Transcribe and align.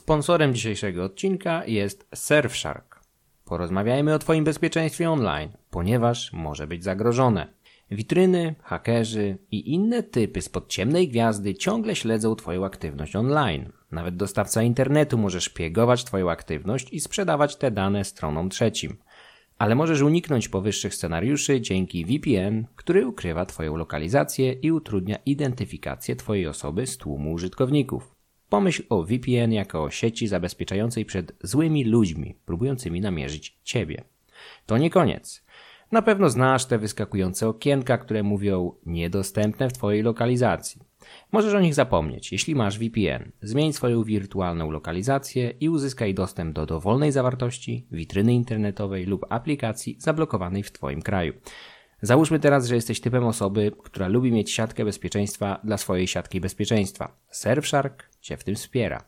Sponsorem 0.00 0.54
dzisiejszego 0.54 1.04
odcinka 1.04 1.64
jest 1.66 2.08
Surfshark. 2.14 3.00
Porozmawiajmy 3.44 4.14
o 4.14 4.18
Twoim 4.18 4.44
bezpieczeństwie 4.44 5.10
online, 5.10 5.50
ponieważ 5.70 6.32
może 6.32 6.66
być 6.66 6.84
zagrożone. 6.84 7.46
Witryny, 7.90 8.54
hakerzy 8.62 9.38
i 9.50 9.74
inne 9.74 10.02
typy 10.02 10.42
spod 10.42 10.68
ciemnej 10.68 11.08
gwiazdy 11.08 11.54
ciągle 11.54 11.96
śledzą 11.96 12.36
Twoją 12.36 12.64
aktywność 12.64 13.16
online. 13.16 13.72
Nawet 13.90 14.16
dostawca 14.16 14.62
internetu 14.62 15.18
może 15.18 15.40
szpiegować 15.40 16.04
Twoją 16.04 16.30
aktywność 16.30 16.92
i 16.92 17.00
sprzedawać 17.00 17.56
te 17.56 17.70
dane 17.70 18.04
stronom 18.04 18.48
trzecim. 18.48 18.96
Ale 19.58 19.74
możesz 19.74 20.00
uniknąć 20.00 20.48
powyższych 20.48 20.94
scenariuszy 20.94 21.60
dzięki 21.60 22.04
VPN, 22.04 22.66
który 22.76 23.06
ukrywa 23.06 23.46
Twoją 23.46 23.76
lokalizację 23.76 24.52
i 24.52 24.72
utrudnia 24.72 25.16
identyfikację 25.26 26.16
Twojej 26.16 26.46
osoby 26.46 26.86
z 26.86 26.96
tłumu 26.96 27.32
użytkowników. 27.32 28.15
Pomyśl 28.56 28.82
o 28.88 29.02
VPN 29.02 29.52
jako 29.52 29.82
o 29.82 29.90
sieci 29.90 30.28
zabezpieczającej 30.28 31.04
przed 31.04 31.32
złymi 31.42 31.84
ludźmi 31.84 32.34
próbującymi 32.46 33.00
namierzyć 33.00 33.58
Ciebie. 33.64 34.04
To 34.66 34.78
nie 34.78 34.90
koniec. 34.90 35.44
Na 35.92 36.02
pewno 36.02 36.30
znasz 36.30 36.64
te 36.64 36.78
wyskakujące 36.78 37.48
okienka, 37.48 37.98
które 37.98 38.22
mówią 38.22 38.72
niedostępne 38.86 39.68
w 39.68 39.72
Twojej 39.72 40.02
lokalizacji. 40.02 40.82
Możesz 41.32 41.54
o 41.54 41.60
nich 41.60 41.74
zapomnieć, 41.74 42.32
jeśli 42.32 42.54
masz 42.54 42.78
VPN. 42.78 43.32
Zmień 43.42 43.72
swoją 43.72 44.04
wirtualną 44.04 44.70
lokalizację 44.70 45.50
i 45.60 45.68
uzyskaj 45.68 46.14
dostęp 46.14 46.54
do 46.54 46.66
dowolnej 46.66 47.12
zawartości, 47.12 47.86
witryny 47.90 48.34
internetowej 48.34 49.06
lub 49.06 49.26
aplikacji 49.28 49.96
zablokowanej 49.98 50.62
w 50.62 50.72
Twoim 50.72 51.02
kraju. 51.02 51.32
Załóżmy 52.02 52.38
teraz, 52.38 52.66
że 52.66 52.74
jesteś 52.74 53.00
typem 53.00 53.24
osoby, 53.24 53.72
która 53.82 54.08
lubi 54.08 54.32
mieć 54.32 54.50
siatkę 54.50 54.84
bezpieczeństwa 54.84 55.60
dla 55.64 55.76
swojej 55.76 56.06
siatki 56.06 56.40
bezpieczeństwa. 56.40 57.16
Surfshark 57.30 58.10
Cię 58.20 58.36
w 58.36 58.44
tym 58.44 58.54
wspiera. 58.54 59.04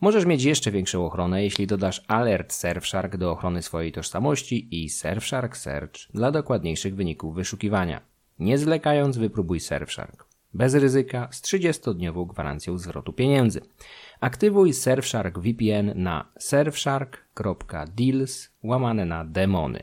Możesz 0.00 0.26
mieć 0.26 0.44
jeszcze 0.44 0.70
większą 0.70 1.06
ochronę, 1.06 1.44
jeśli 1.44 1.66
dodasz 1.66 2.04
Alert 2.08 2.52
Surfshark 2.52 3.16
do 3.16 3.30
ochrony 3.30 3.62
swojej 3.62 3.92
tożsamości 3.92 4.84
i 4.84 4.88
Surfshark 4.88 5.56
Search 5.56 5.92
dla 6.14 6.30
dokładniejszych 6.30 6.94
wyników 6.94 7.34
wyszukiwania. 7.34 8.00
Nie 8.38 8.58
zwlekając, 8.58 9.16
wypróbuj 9.16 9.60
Surfshark. 9.60 10.28
Bez 10.54 10.74
ryzyka 10.74 11.28
z 11.30 11.42
30-dniową 11.42 12.26
gwarancją 12.26 12.78
zwrotu 12.78 13.12
pieniędzy. 13.12 13.60
Aktywuj 14.20 14.72
Surfshark 14.72 15.38
VPN 15.38 15.92
na 15.94 16.32
surfshark.deals 16.38 18.50
łamane 18.62 19.04
na 19.04 19.24
demony. 19.24 19.82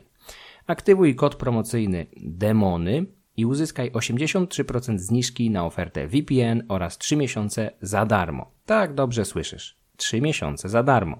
Aktywuj 0.66 1.14
kod 1.14 1.36
promocyjny 1.36 2.06
DEMONY 2.16 3.06
i 3.36 3.46
uzyskaj 3.46 3.92
83% 3.92 4.98
zniżki 4.98 5.50
na 5.50 5.66
ofertę 5.66 6.08
VPN 6.08 6.62
oraz 6.68 6.98
3 6.98 7.16
miesiące 7.16 7.70
za 7.80 8.06
darmo. 8.06 8.50
Tak 8.66 8.94
dobrze 8.94 9.24
słyszysz. 9.24 9.76
3 9.96 10.20
miesiące 10.20 10.68
za 10.68 10.82
darmo. 10.82 11.18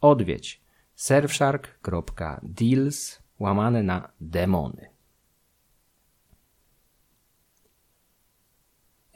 Odwiedź 0.00 0.60
surfshark.deals 0.94 3.22
łamane 3.38 3.82
na 3.82 4.12
demony. 4.20 4.90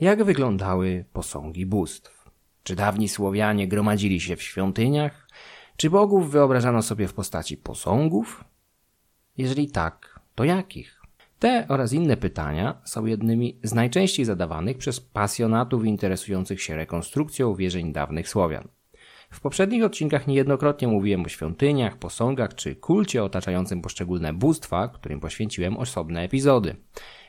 Jak 0.01 0.25
wyglądały 0.25 1.05
posągi 1.12 1.67
bóstw? 1.67 2.31
Czy 2.62 2.77
dawni 2.77 3.09
Słowianie 3.09 3.69
gromadzili 3.69 4.20
się 4.20 4.37
w 4.37 4.42
świątyniach? 4.42 5.29
Czy 5.77 5.91
bogów 5.91 6.31
wyobrażano 6.31 6.83
sobie 6.83 7.09
w 7.09 7.15
postaci 7.15 7.57
posągów? 7.57 8.45
Jeżeli 9.39 9.71
tak, 9.71 10.21
to 10.35 10.45
jakich? 10.45 11.01
Te 11.39 11.67
oraz 11.69 11.93
inne 11.93 12.17
pytania 12.17 12.81
są 12.85 13.07
jednymi 13.07 13.59
z 13.63 13.75
najczęściej 13.75 14.25
zadawanych 14.25 14.79
przez 14.79 15.01
pasjonatów 15.01 15.85
interesujących 15.85 16.63
się 16.63 16.77
rekonstrukcją 16.77 17.55
wierzeń 17.55 17.93
dawnych 17.93 18.29
Słowian. 18.29 18.69
W 19.31 19.41
poprzednich 19.41 19.85
odcinkach 19.85 20.27
niejednokrotnie 20.27 20.89
mówiłem 20.89 21.25
o 21.25 21.29
świątyniach, 21.29 21.97
posągach 21.99 22.55
czy 22.55 22.77
kulcie 22.77 23.25
otaczającym 23.25 23.83
poszczególne 23.83 24.33
bóstwa, 24.33 24.89
którym 24.89 25.20
poświęciłem 25.20 25.77
osobne 25.77 26.23
epizody. 26.23 26.77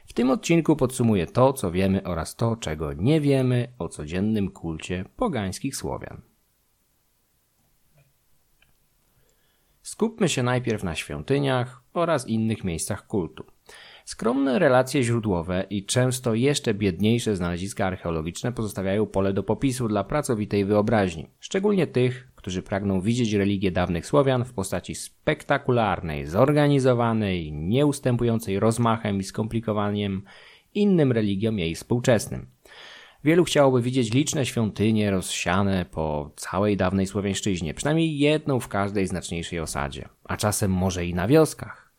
W 0.05 0.13
tym 0.13 0.29
odcinku 0.29 0.75
podsumuję 0.75 1.27
to, 1.27 1.53
co 1.53 1.71
wiemy 1.71 2.03
oraz 2.03 2.35
to, 2.35 2.55
czego 2.55 2.93
nie 2.93 3.21
wiemy 3.21 3.67
o 3.79 3.89
codziennym 3.89 4.51
kulcie 4.51 5.05
pogańskich 5.15 5.75
Słowian. 5.75 6.21
Skupmy 9.95 10.29
się 10.29 10.43
najpierw 10.43 10.83
na 10.83 10.95
świątyniach 10.95 11.81
oraz 11.93 12.27
innych 12.27 12.63
miejscach 12.63 13.07
kultu. 13.07 13.43
Skromne 14.05 14.59
relacje 14.59 15.03
źródłowe 15.03 15.65
i 15.69 15.85
często 15.85 16.33
jeszcze 16.33 16.73
biedniejsze 16.73 17.35
znaleziska 17.35 17.85
archeologiczne 17.85 18.51
pozostawiają 18.51 19.05
pole 19.05 19.33
do 19.33 19.43
popisu 19.43 19.87
dla 19.87 20.03
pracowitej 20.03 20.65
wyobraźni, 20.65 21.27
szczególnie 21.39 21.87
tych, 21.87 22.27
którzy 22.35 22.61
pragną 22.63 23.01
widzieć 23.01 23.33
religię 23.33 23.71
dawnych 23.71 24.05
Słowian 24.05 24.45
w 24.45 24.53
postaci 24.53 24.95
spektakularnej, 24.95 26.25
zorganizowanej, 26.25 27.51
nieustępującej 27.53 28.59
rozmachem 28.59 29.17
i 29.17 29.23
skomplikowaniem 29.23 30.21
innym 30.73 31.11
religiom 31.11 31.59
jej 31.59 31.75
współczesnym. 31.75 32.47
Wielu 33.25 33.43
chciałoby 33.43 33.81
widzieć 33.81 34.13
liczne 34.13 34.45
świątynie 34.45 35.11
rozsiane 35.11 35.85
po 35.91 36.31
całej 36.35 36.77
dawnej 36.77 37.07
Słowiańszczyźnie, 37.07 37.73
przynajmniej 37.73 38.17
jedną 38.17 38.59
w 38.59 38.67
każdej 38.67 39.07
znaczniejszej 39.07 39.59
osadzie, 39.59 40.09
a 40.23 40.37
czasem 40.37 40.71
może 40.71 41.05
i 41.05 41.13
na 41.13 41.27
wioskach. 41.27 41.91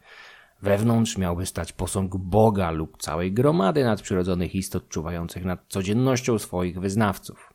Wewnątrz 0.62 1.18
miałby 1.18 1.46
stać 1.46 1.72
posąg 1.72 2.16
Boga 2.16 2.70
lub 2.70 2.96
całej 3.02 3.32
gromady 3.32 3.84
nadprzyrodzonych 3.84 4.54
istot 4.54 4.88
czuwających 4.88 5.44
nad 5.44 5.64
codziennością 5.68 6.38
swoich 6.38 6.80
wyznawców. 6.80 7.52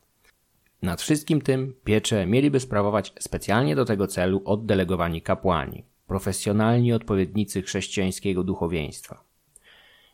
Nad 0.82 1.02
wszystkim 1.02 1.40
tym 1.40 1.74
piecze 1.84 2.26
mieliby 2.26 2.60
sprawować 2.60 3.12
specjalnie 3.20 3.76
do 3.76 3.84
tego 3.84 4.06
celu 4.06 4.42
oddelegowani 4.44 5.22
kapłani, 5.22 5.84
profesjonalni 6.06 6.92
odpowiednicy 6.92 7.62
chrześcijańskiego 7.62 8.44
duchowieństwa. 8.44 9.31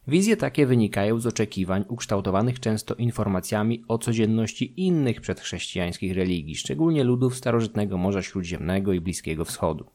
Wizje 0.08 0.36
takie 0.36 0.66
wynikają 0.66 1.20
z 1.20 1.26
oczekiwań 1.26 1.84
ukształtowanych 1.88 2.60
często 2.60 2.94
informacjami 2.94 3.84
o 3.88 3.98
codzienności 3.98 4.86
innych 4.86 5.20
przedchrześcijańskich 5.20 6.16
religii, 6.16 6.56
szczególnie 6.56 7.04
ludów 7.04 7.36
starożytnego 7.36 7.98
Morza 7.98 8.22
Śródziemnego 8.22 8.92
i 8.92 9.00
Bliskiego 9.00 9.44
Wschodu. 9.44 9.90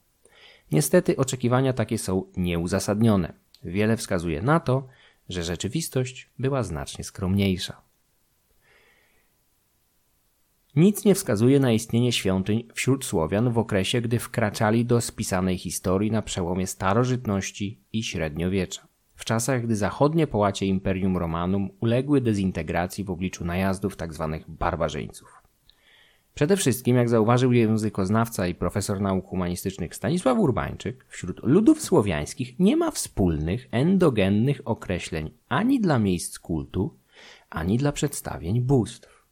Niestety 0.72 1.18
oczekiwania 1.18 1.74
takie 1.74 1.98
są 1.98 2.26
nieuzasadnione. 2.38 3.34
Wiele 3.64 3.98
wskazuje 3.98 4.42
na 4.42 4.60
to, 4.60 4.88
że 5.30 5.44
rzeczywistość 5.44 6.30
była 6.40 6.64
znacznie 6.64 7.04
skromniejsza. 7.04 7.82
Nic 10.76 11.06
nie 11.06 11.16
wskazuje 11.16 11.60
na 11.60 11.72
istnienie 11.72 12.12
świątyń 12.12 12.68
wśród 12.74 13.06
Słowian 13.06 13.54
w 13.54 13.58
okresie, 13.58 14.02
gdy 14.02 14.20
wkraczali 14.20 14.86
do 14.86 15.02
spisanej 15.02 15.58
historii 15.58 16.12
na 16.12 16.22
przełomie 16.22 16.68
starożytności 16.68 17.80
i 17.94 18.04
średniowiecza. 18.04 18.93
W 19.16 19.26
czasach, 19.26 19.64
gdy 19.64 19.76
zachodnie 19.76 20.28
połacie 20.28 20.66
Imperium 20.66 21.18
Romanum 21.18 21.70
uległy 21.80 22.22
dezintegracji 22.22 23.04
w 23.04 23.12
obliczu 23.12 23.46
najazdów 23.46 23.96
tzw. 23.96 24.30
Tak 24.32 24.50
barbarzyńców. 24.50 25.44
Przede 26.36 26.58
wszystkim, 26.58 26.96
jak 26.96 27.10
zauważył 27.10 27.54
językoznawca 27.54 28.48
i 28.48 28.56
profesor 28.56 29.02
nauk 29.02 29.26
humanistycznych 29.26 29.96
Stanisław 29.96 30.40
Urbańczyk, 30.40 31.06
wśród 31.10 31.44
ludów 31.44 31.82
słowiańskich 31.82 32.60
nie 32.60 32.78
ma 32.78 32.92
wspólnych, 32.92 33.68
endogennych 33.72 34.62
określeń 34.66 35.32
ani 35.50 35.80
dla 35.80 36.00
miejsc 36.00 36.40
kultu, 36.40 36.98
ani 37.50 37.78
dla 37.78 37.92
przedstawień 37.92 38.62
bóstw. 38.62 39.24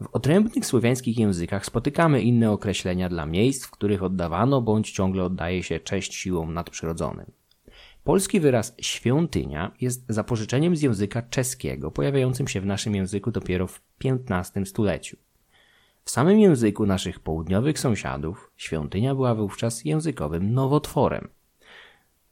W 0.00 0.08
odrębnych 0.12 0.66
słowiańskich 0.66 1.18
językach 1.18 1.66
spotykamy 1.66 2.22
inne 2.22 2.50
określenia 2.50 3.08
dla 3.08 3.26
miejsc, 3.26 3.66
w 3.66 3.70
których 3.70 4.02
oddawano 4.02 4.62
bądź 4.62 4.90
ciągle 4.90 5.24
oddaje 5.24 5.62
się 5.62 5.80
cześć 5.80 6.14
siłom 6.14 6.54
nadprzyrodzonym. 6.54 7.39
Polski 8.04 8.40
wyraz 8.40 8.74
świątynia 8.80 9.72
jest 9.80 10.04
zapożyczeniem 10.08 10.76
z 10.76 10.82
języka 10.82 11.22
czeskiego, 11.22 11.90
pojawiającym 11.90 12.48
się 12.48 12.60
w 12.60 12.66
naszym 12.66 12.94
języku 12.94 13.30
dopiero 13.30 13.66
w 13.66 13.80
XV 14.04 14.66
stuleciu. 14.66 15.16
W 16.04 16.10
samym 16.10 16.40
języku 16.40 16.86
naszych 16.86 17.20
południowych 17.20 17.78
sąsiadów 17.78 18.50
świątynia 18.56 19.14
była 19.14 19.34
wówczas 19.34 19.84
językowym 19.84 20.52
nowotworem. 20.54 21.28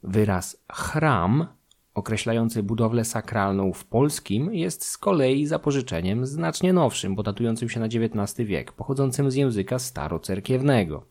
Wyraz 0.03 0.63
chram, 0.71 1.47
określający 1.93 2.63
budowlę 2.63 3.05
sakralną 3.05 3.73
w 3.73 3.85
polskim, 3.85 4.53
jest 4.53 4.85
z 4.85 4.97
kolei 4.97 5.45
zapożyczeniem 5.45 6.25
znacznie 6.25 6.73
nowszym, 6.73 7.15
bo 7.15 7.23
datującym 7.23 7.69
się 7.69 7.79
na 7.79 7.85
XIX 7.85 8.47
wiek, 8.47 8.71
pochodzącym 8.71 9.31
z 9.31 9.35
języka 9.35 9.79
starocerkiewnego. 9.79 11.05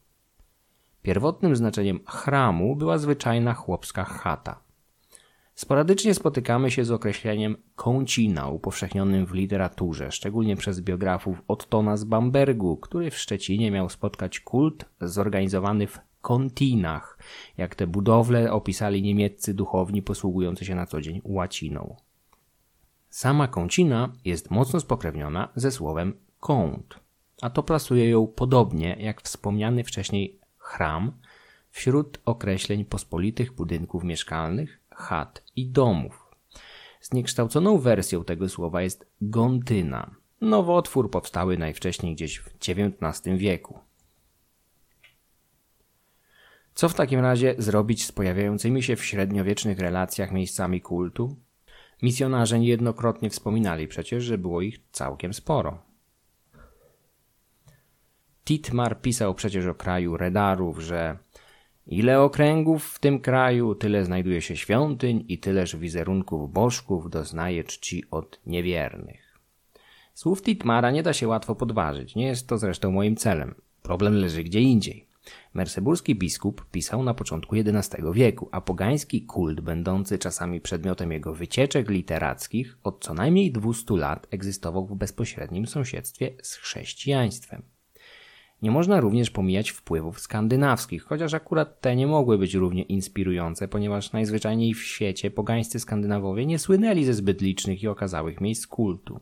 Pierwotnym 1.08 1.56
znaczeniem 1.56 2.00
chramu 2.06 2.76
była 2.76 2.98
zwyczajna 2.98 3.54
chłopska 3.54 4.04
chata. 4.04 4.60
Sporadycznie 5.54 6.14
spotykamy 6.14 6.70
się 6.70 6.84
z 6.84 6.90
określeniem 6.90 7.56
kącina 7.76 8.48
upowszechnionym 8.48 9.26
w 9.26 9.32
literaturze, 9.34 10.12
szczególnie 10.12 10.56
przez 10.56 10.80
biografów 10.80 11.42
Ottona 11.48 11.96
z 11.96 12.04
Bambergu, 12.04 12.76
który 12.76 13.10
w 13.10 13.18
Szczecinie 13.18 13.70
miał 13.70 13.88
spotkać 13.88 14.40
kult 14.40 14.84
zorganizowany 15.00 15.86
w 15.86 15.98
kontinach, 16.20 17.18
jak 17.56 17.74
te 17.74 17.86
budowle 17.86 18.52
opisali 18.52 19.02
niemieccy 19.02 19.54
duchowni 19.54 20.02
posługujący 20.02 20.64
się 20.64 20.74
na 20.74 20.86
co 20.86 21.00
dzień 21.00 21.20
łaciną. 21.24 21.96
Sama 23.10 23.48
kącina 23.48 24.12
jest 24.24 24.50
mocno 24.50 24.80
spokrewniona 24.80 25.48
ze 25.56 25.70
słowem 25.70 26.14
kąt. 26.40 27.00
a 27.42 27.50
to 27.50 27.62
plasuje 27.62 28.08
ją 28.08 28.26
podobnie 28.26 28.96
jak 29.00 29.22
wspomniany 29.22 29.84
wcześniej 29.84 30.37
chram 30.68 31.12
wśród 31.70 32.20
określeń 32.24 32.84
pospolitych 32.84 33.52
budynków 33.52 34.04
mieszkalnych, 34.04 34.80
chat 34.90 35.42
i 35.56 35.66
domów. 35.66 36.26
Zniekształconą 37.00 37.78
wersją 37.78 38.24
tego 38.24 38.48
słowa 38.48 38.82
jest 38.82 39.06
gontyna. 39.20 40.10
Nowotwór 40.40 41.10
powstały 41.10 41.58
najwcześniej 41.58 42.14
gdzieś 42.14 42.38
w 42.38 42.48
XIX 42.68 43.38
wieku. 43.38 43.78
Co 46.74 46.88
w 46.88 46.94
takim 46.94 47.20
razie 47.20 47.54
zrobić 47.58 48.06
z 48.06 48.12
pojawiającymi 48.12 48.82
się 48.82 48.96
w 48.96 49.04
średniowiecznych 49.04 49.78
relacjach 49.78 50.32
miejscami 50.32 50.80
kultu? 50.80 51.36
Misjonarze 52.02 52.58
niejednokrotnie 52.58 53.30
wspominali 53.30 53.88
przecież, 53.88 54.24
że 54.24 54.38
było 54.38 54.60
ich 54.60 54.78
całkiem 54.92 55.34
sporo. 55.34 55.87
Titmar 58.48 59.00
pisał 59.00 59.34
przecież 59.34 59.66
o 59.66 59.74
kraju 59.74 60.16
Redarów, 60.16 60.80
że 60.80 61.18
ile 61.86 62.20
okręgów 62.20 62.84
w 62.84 62.98
tym 62.98 63.20
kraju, 63.20 63.74
tyle 63.74 64.04
znajduje 64.04 64.42
się 64.42 64.56
świątyń 64.56 65.24
i 65.28 65.38
tyleż 65.38 65.76
wizerunków 65.76 66.52
bożków 66.52 67.10
doznaje 67.10 67.64
czci 67.64 68.04
od 68.10 68.40
niewiernych. 68.46 69.38
Słów 70.14 70.42
Titmara 70.42 70.90
nie 70.90 71.02
da 71.02 71.12
się 71.12 71.28
łatwo 71.28 71.54
podważyć, 71.54 72.14
nie 72.14 72.26
jest 72.26 72.48
to 72.48 72.58
zresztą 72.58 72.92
moim 72.92 73.16
celem. 73.16 73.54
Problem 73.82 74.14
leży 74.14 74.42
gdzie 74.42 74.60
indziej. 74.60 75.06
Merseburski 75.54 76.14
biskup 76.14 76.66
pisał 76.70 77.02
na 77.02 77.14
początku 77.14 77.56
XI 77.56 77.96
wieku, 78.12 78.48
a 78.52 78.60
pogański 78.60 79.22
kult, 79.22 79.60
będący 79.60 80.18
czasami 80.18 80.60
przedmiotem 80.60 81.12
jego 81.12 81.34
wycieczek 81.34 81.90
literackich, 81.90 82.78
od 82.84 83.04
co 83.04 83.14
najmniej 83.14 83.52
200 83.52 83.96
lat 83.96 84.26
egzystował 84.30 84.86
w 84.86 84.94
bezpośrednim 84.94 85.66
sąsiedztwie 85.66 86.32
z 86.42 86.54
chrześcijaństwem. 86.54 87.77
Nie 88.62 88.70
można 88.70 89.00
również 89.00 89.30
pomijać 89.30 89.70
wpływów 89.70 90.20
skandynawskich, 90.20 91.04
chociaż 91.04 91.34
akurat 91.34 91.80
te 91.80 91.96
nie 91.96 92.06
mogły 92.06 92.38
być 92.38 92.54
równie 92.54 92.82
inspirujące, 92.82 93.68
ponieważ 93.68 94.12
najzwyczajniej 94.12 94.74
w 94.74 94.82
świecie 94.82 95.30
pogańscy 95.30 95.80
Skandynawowie 95.80 96.46
nie 96.46 96.58
słynęli 96.58 97.04
ze 97.04 97.14
zbyt 97.14 97.40
licznych 97.40 97.82
i 97.82 97.88
okazałych 97.88 98.40
miejsc 98.40 98.66
kultu. 98.66 99.20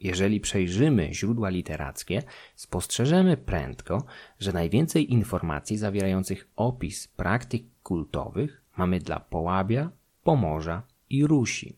Jeżeli 0.00 0.40
przejrzymy 0.40 1.14
źródła 1.14 1.48
literackie, 1.48 2.22
spostrzeżemy 2.54 3.36
prędko, 3.36 4.04
że 4.38 4.52
najwięcej 4.52 5.12
informacji 5.12 5.76
zawierających 5.76 6.48
opis 6.56 7.08
praktyk 7.08 7.62
kultowych 7.82 8.62
mamy 8.76 9.00
dla 9.00 9.20
Połabia, 9.20 9.90
Pomorza 10.22 10.82
i 11.10 11.26
Rusi. 11.26 11.76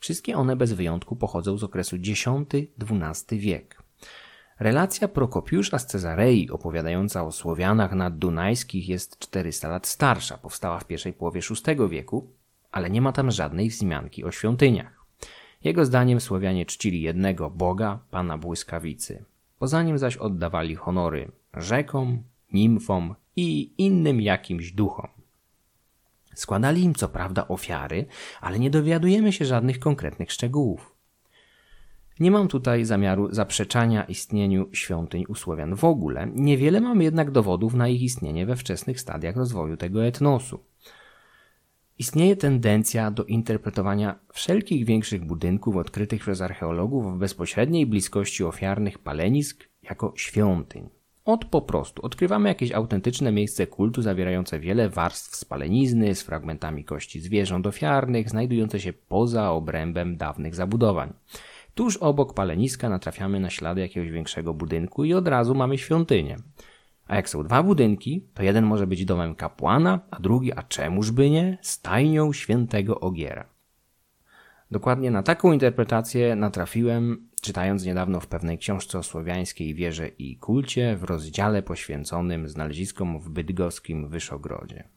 Wszystkie 0.00 0.36
one 0.36 0.56
bez 0.56 0.72
wyjątku 0.72 1.16
pochodzą 1.16 1.58
z 1.58 1.64
okresu 1.64 1.96
X-XII 1.96 3.38
wiek. 3.38 3.81
Relacja 4.60 5.08
Prokopiusza 5.08 5.78
z 5.78 5.86
Cezarei 5.86 6.50
opowiadająca 6.50 7.24
o 7.24 7.32
Słowianach 7.32 7.92
naddunajskich 7.92 8.88
jest 8.88 9.18
400 9.18 9.68
lat 9.68 9.86
starsza, 9.86 10.38
powstała 10.38 10.78
w 10.78 10.84
pierwszej 10.84 11.12
połowie 11.12 11.40
VI 11.40 11.88
wieku, 11.88 12.30
ale 12.72 12.90
nie 12.90 13.00
ma 13.00 13.12
tam 13.12 13.30
żadnej 13.30 13.68
wzmianki 13.68 14.24
o 14.24 14.30
świątyniach. 14.30 15.04
Jego 15.64 15.84
zdaniem 15.84 16.20
Słowianie 16.20 16.66
czcili 16.66 17.02
jednego 17.02 17.50
Boga, 17.50 17.98
Pana 18.10 18.38
Błyskawicy. 18.38 19.24
Poza 19.58 19.82
nim 19.82 19.98
zaś 19.98 20.16
oddawali 20.16 20.74
honory 20.76 21.32
rzekom, 21.54 22.22
nimfom 22.52 23.14
i 23.36 23.74
innym 23.78 24.20
jakimś 24.20 24.72
duchom. 24.72 25.08
Składali 26.34 26.82
im 26.82 26.94
co 26.94 27.08
prawda 27.08 27.48
ofiary, 27.48 28.06
ale 28.40 28.58
nie 28.58 28.70
dowiadujemy 28.70 29.32
się 29.32 29.44
żadnych 29.44 29.78
konkretnych 29.78 30.32
szczegółów. 30.32 30.91
Nie 32.20 32.30
mam 32.30 32.48
tutaj 32.48 32.84
zamiaru 32.84 33.34
zaprzeczania 33.34 34.04
istnieniu 34.04 34.68
świątyń 34.72 35.24
u 35.28 35.34
Słowian 35.34 35.74
w 35.74 35.84
ogóle, 35.84 36.28
niewiele 36.34 36.80
mam 36.80 37.02
jednak 37.02 37.30
dowodów 37.30 37.74
na 37.74 37.88
ich 37.88 38.02
istnienie 38.02 38.46
we 38.46 38.56
wczesnych 38.56 39.00
stadiach 39.00 39.36
rozwoju 39.36 39.76
tego 39.76 40.04
etnosu. 40.04 40.60
Istnieje 41.98 42.36
tendencja 42.36 43.10
do 43.10 43.24
interpretowania 43.24 44.18
wszelkich 44.32 44.84
większych 44.84 45.24
budynków 45.24 45.76
odkrytych 45.76 46.20
przez 46.20 46.40
archeologów 46.40 47.14
w 47.14 47.18
bezpośredniej 47.18 47.86
bliskości 47.86 48.44
ofiarnych 48.44 48.98
palenisk 48.98 49.68
jako 49.82 50.12
świątyń. 50.16 50.88
Od 51.24 51.44
po 51.44 51.62
prostu 51.62 52.02
odkrywamy 52.06 52.48
jakieś 52.48 52.72
autentyczne 52.72 53.32
miejsce 53.32 53.66
kultu 53.66 54.02
zawierające 54.02 54.60
wiele 54.60 54.88
warstw 54.88 55.36
spalenizny 55.36 56.14
z 56.14 56.22
fragmentami 56.22 56.84
kości 56.84 57.20
zwierząt 57.20 57.66
ofiarnych, 57.66 58.30
znajdujące 58.30 58.80
się 58.80 58.92
poza 58.92 59.50
obrębem 59.50 60.16
dawnych 60.16 60.54
zabudowań. 60.54 61.12
Tuż 61.74 61.96
obok 61.96 62.34
paleniska 62.34 62.88
natrafiamy 62.88 63.40
na 63.40 63.50
ślady 63.50 63.80
jakiegoś 63.80 64.10
większego 64.10 64.54
budynku 64.54 65.04
i 65.04 65.14
od 65.14 65.28
razu 65.28 65.54
mamy 65.54 65.78
świątynię. 65.78 66.36
A 67.06 67.16
jak 67.16 67.28
są 67.28 67.42
dwa 67.42 67.62
budynki, 67.62 68.26
to 68.34 68.42
jeden 68.42 68.64
może 68.64 68.86
być 68.86 69.04
domem 69.04 69.34
kapłana, 69.34 70.00
a 70.10 70.20
drugi, 70.20 70.52
a 70.52 70.62
czemuż 70.62 71.10
by 71.10 71.30
nie, 71.30 71.58
stajnią 71.62 72.32
świętego 72.32 73.00
Ogiera. 73.00 73.48
Dokładnie 74.70 75.10
na 75.10 75.22
taką 75.22 75.52
interpretację 75.52 76.36
natrafiłem, 76.36 77.28
czytając 77.40 77.84
niedawno 77.84 78.20
w 78.20 78.26
pewnej 78.26 78.58
książce 78.58 78.98
o 78.98 79.02
słowiańskiej 79.02 79.74
wierze 79.74 80.08
i 80.08 80.36
kulcie 80.36 80.96
w 80.96 81.04
rozdziale 81.04 81.62
poświęconym 81.62 82.48
znaleziskom 82.48 83.20
w 83.20 83.28
bydgoskim 83.28 84.08
Wyszogrodzie. 84.08 84.88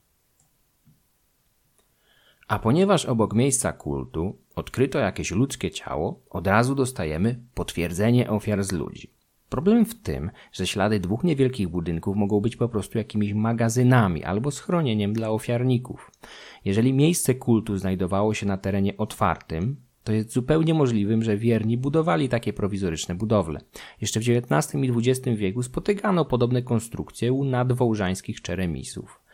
A 2.47 2.59
ponieważ 2.59 3.05
obok 3.05 3.33
miejsca 3.33 3.73
kultu 3.73 4.37
odkryto 4.55 4.99
jakieś 4.99 5.31
ludzkie 5.31 5.71
ciało, 5.71 6.21
od 6.29 6.47
razu 6.47 6.75
dostajemy 6.75 7.39
potwierdzenie 7.53 8.29
ofiar 8.29 8.63
z 8.63 8.71
ludzi. 8.71 9.15
Problem 9.49 9.85
w 9.85 10.01
tym, 10.01 10.31
że 10.51 10.67
ślady 10.67 10.99
dwóch 10.99 11.23
niewielkich 11.23 11.67
budynków 11.67 12.15
mogą 12.15 12.39
być 12.39 12.55
po 12.55 12.69
prostu 12.69 12.97
jakimiś 12.97 13.33
magazynami 13.33 14.23
albo 14.23 14.51
schronieniem 14.51 15.13
dla 15.13 15.29
ofiarników. 15.29 16.11
Jeżeli 16.65 16.93
miejsce 16.93 17.35
kultu 17.35 17.77
znajdowało 17.77 18.33
się 18.33 18.45
na 18.45 18.57
terenie 18.57 18.97
otwartym, 18.97 19.75
to 20.03 20.11
jest 20.11 20.31
zupełnie 20.31 20.73
możliwym, 20.73 21.23
że 21.23 21.37
wierni 21.37 21.77
budowali 21.77 22.29
takie 22.29 22.53
prowizoryczne 22.53 23.15
budowle. 23.15 23.59
Jeszcze 24.01 24.19
w 24.19 24.23
XIX 24.23 24.83
i 24.83 25.09
XX 25.09 25.37
wieku 25.37 25.63
spotykano 25.63 26.25
podobne 26.25 26.61
konstrukcje 26.61 27.33
u 27.33 27.43
nadwołżańskich 27.43 28.41
czeremisów. 28.41 29.24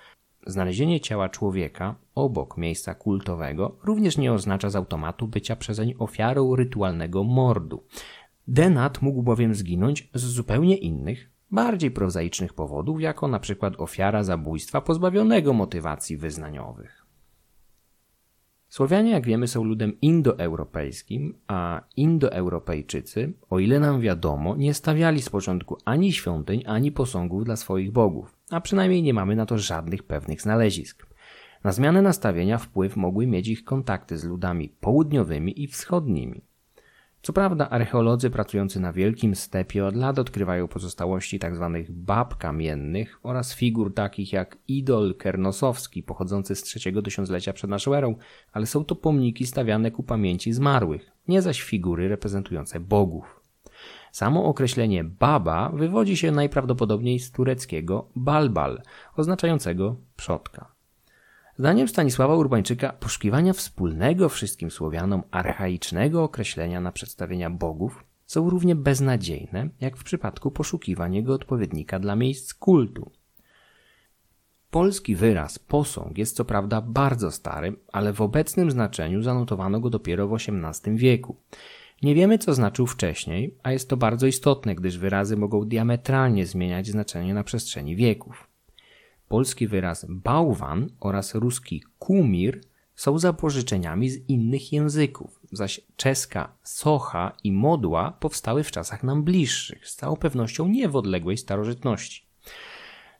Znalezienie 0.47 0.99
ciała 0.99 1.29
człowieka 1.29 1.95
obok 2.15 2.57
miejsca 2.57 2.95
kultowego 2.95 3.77
również 3.83 4.17
nie 4.17 4.33
oznacza 4.33 4.69
z 4.69 4.75
automatu 4.75 5.27
bycia 5.27 5.55
przezeń 5.55 5.93
ofiarą 5.99 6.55
rytualnego 6.55 7.23
mordu. 7.23 7.83
Denat 8.47 9.01
mógł 9.01 9.23
bowiem 9.23 9.55
zginąć 9.55 10.09
z 10.13 10.23
zupełnie 10.23 10.77
innych, 10.77 11.29
bardziej 11.51 11.91
prozaicznych 11.91 12.53
powodów, 12.53 13.01
jako 13.01 13.27
na 13.27 13.39
przykład 13.39 13.73
ofiara 13.77 14.23
zabójstwa 14.23 14.81
pozbawionego 14.81 15.53
motywacji 15.53 16.17
wyznaniowych. 16.17 17.05
Słowianie, 18.69 19.11
jak 19.11 19.25
wiemy, 19.25 19.47
są 19.47 19.63
ludem 19.63 20.01
indoeuropejskim, 20.01 21.35
a 21.47 21.81
indoeuropejczycy, 21.97 23.33
o 23.49 23.59
ile 23.59 23.79
nam 23.79 24.01
wiadomo, 24.01 24.55
nie 24.55 24.73
stawiali 24.73 25.21
z 25.21 25.29
początku 25.29 25.77
ani 25.85 26.13
świątyń, 26.13 26.63
ani 26.65 26.91
posągów 26.91 27.45
dla 27.45 27.55
swoich 27.55 27.91
bogów, 27.91 28.40
a 28.51 28.61
przynajmniej 28.61 29.03
nie 29.03 29.13
mamy 29.13 29.35
na 29.35 29.45
to 29.45 29.57
żadnych 29.57 30.03
pewnych 30.03 30.41
znalezisk. 30.41 31.07
Na 31.63 31.71
zmianę 31.71 32.01
nastawienia 32.01 32.57
wpływ 32.57 32.95
mogły 32.95 33.27
mieć 33.27 33.47
ich 33.47 33.63
kontakty 33.63 34.17
z 34.17 34.23
ludami 34.23 34.69
południowymi 34.69 35.63
i 35.63 35.67
wschodnimi. 35.67 36.41
Co 37.21 37.33
prawda 37.33 37.69
archeolodzy 37.69 38.29
pracujący 38.29 38.79
na 38.79 38.93
wielkim 38.93 39.35
stepie 39.35 39.85
od 39.85 39.95
lat 39.95 40.19
odkrywają 40.19 40.67
pozostałości 40.67 41.39
tzw. 41.39 41.71
Tak 41.73 41.91
bab 41.91 42.37
kamiennych 42.37 43.19
oraz 43.23 43.55
figur 43.55 43.93
takich 43.93 44.33
jak 44.33 44.57
idol 44.67 45.15
kernosowski 45.15 46.03
pochodzący 46.03 46.55
z 46.55 46.63
trzeciego 46.63 47.01
tysiąclecia 47.01 47.53
przed 47.53 47.69
naszą 47.69 47.93
erą, 47.93 48.15
ale 48.53 48.65
są 48.65 48.85
to 48.85 48.95
pomniki 48.95 49.47
stawiane 49.47 49.91
ku 49.91 50.03
pamięci 50.03 50.53
zmarłych, 50.53 51.11
nie 51.27 51.41
zaś 51.41 51.61
figury 51.61 52.07
reprezentujące 52.07 52.79
bogów. 52.79 53.40
Samo 54.11 54.45
określenie 54.45 55.03
baba 55.03 55.69
wywodzi 55.69 56.17
się 56.17 56.31
najprawdopodobniej 56.31 57.19
z 57.19 57.31
tureckiego 57.31 58.09
balbal, 58.15 58.81
oznaczającego 59.15 59.95
przodka. 60.15 60.71
Zdaniem 61.57 61.87
Stanisława 61.87 62.35
Urbańczyka 62.35 62.93
poszukiwania 62.93 63.53
wspólnego 63.53 64.29
wszystkim 64.29 64.71
Słowianom 64.71 65.23
archaicznego 65.31 66.23
określenia 66.23 66.81
na 66.81 66.91
przedstawienia 66.91 67.49
bogów 67.49 68.03
są 68.25 68.49
równie 68.49 68.75
beznadziejne, 68.75 69.69
jak 69.81 69.97
w 69.97 70.03
przypadku 70.03 70.51
poszukiwania 70.51 71.17
jego 71.17 71.33
odpowiednika 71.33 71.99
dla 71.99 72.15
miejsc 72.15 72.53
kultu. 72.53 73.11
Polski 74.71 75.15
wyraz 75.15 75.59
posąg 75.59 76.17
jest 76.17 76.35
co 76.35 76.45
prawda 76.45 76.81
bardzo 76.81 77.31
stary, 77.31 77.75
ale 77.91 78.13
w 78.13 78.21
obecnym 78.21 78.71
znaczeniu 78.71 79.21
zanotowano 79.21 79.79
go 79.79 79.89
dopiero 79.89 80.27
w 80.27 80.33
XVIII 80.33 80.97
wieku. 80.97 81.35
Nie 82.01 82.15
wiemy, 82.15 82.37
co 82.37 82.53
znaczył 82.53 82.87
wcześniej, 82.87 83.55
a 83.63 83.71
jest 83.71 83.89
to 83.89 83.97
bardzo 83.97 84.27
istotne, 84.27 84.75
gdyż 84.75 84.97
wyrazy 84.97 85.37
mogą 85.37 85.65
diametralnie 85.65 86.45
zmieniać 86.45 86.87
znaczenie 86.87 87.33
na 87.33 87.43
przestrzeni 87.43 87.95
wieków 87.95 88.51
polski 89.31 89.67
wyraz 89.67 90.05
bałwan 90.09 90.89
oraz 90.99 91.35
ruski 91.35 91.83
kumir 91.99 92.61
są 92.95 93.19
zapożyczeniami 93.19 94.09
z 94.09 94.29
innych 94.29 94.73
języków, 94.73 95.39
zaś 95.51 95.81
czeska 95.95 96.55
socha 96.63 97.31
i 97.43 97.51
modła 97.51 98.11
powstały 98.11 98.63
w 98.63 98.71
czasach 98.71 99.03
nam 99.03 99.23
bliższych, 99.23 99.87
z 99.87 99.95
całą 99.95 100.15
pewnością 100.15 100.67
nie 100.67 100.89
w 100.89 100.95
odległej 100.95 101.37
starożytności. 101.37 102.30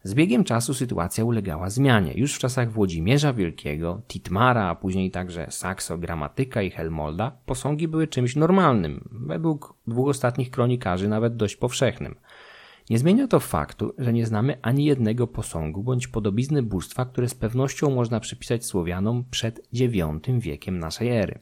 Z 0.03 0.13
biegiem 0.13 0.43
czasu 0.43 0.74
sytuacja 0.74 1.25
ulegała 1.25 1.70
zmianie. 1.70 2.13
Już 2.15 2.36
w 2.36 2.39
czasach 2.39 2.72
Włodzimierza 2.72 3.34
Wielkiego, 3.34 4.01
Titmara, 4.08 4.67
a 4.67 4.75
później 4.75 5.12
także 5.12 5.48
Saxo, 5.50 5.98
Gramatyka 5.98 6.62
i 6.62 6.70
Helmolda 6.70 7.31
posągi 7.46 7.88
były 7.88 8.08
czymś 8.08 8.36
normalnym, 8.36 9.10
według 9.12 9.74
dwóch 9.88 10.10
ostatnich 10.10 10.51
kronikarzy 10.51 11.08
nawet 11.08 11.36
dość 11.36 11.55
powszechnym. 11.55 12.15
Nie 12.89 13.00
zmienia 13.00 13.27
to 13.27 13.39
faktu, 13.39 13.93
że 13.98 14.13
nie 14.13 14.25
znamy 14.25 14.58
ani 14.62 14.86
jednego 14.86 15.27
posągu 15.27 15.84
bądź 15.84 16.08
podobizny 16.08 16.63
bóstwa, 16.63 17.05
które 17.05 17.29
z 17.29 17.36
pewnością 17.36 17.89
można 17.89 18.20
przypisać 18.20 18.65
Słowianom 18.65 19.24
przed 19.31 19.74
IX 19.74 20.00
wiekiem 20.39 20.79
naszej 20.79 21.10
ery. 21.10 21.39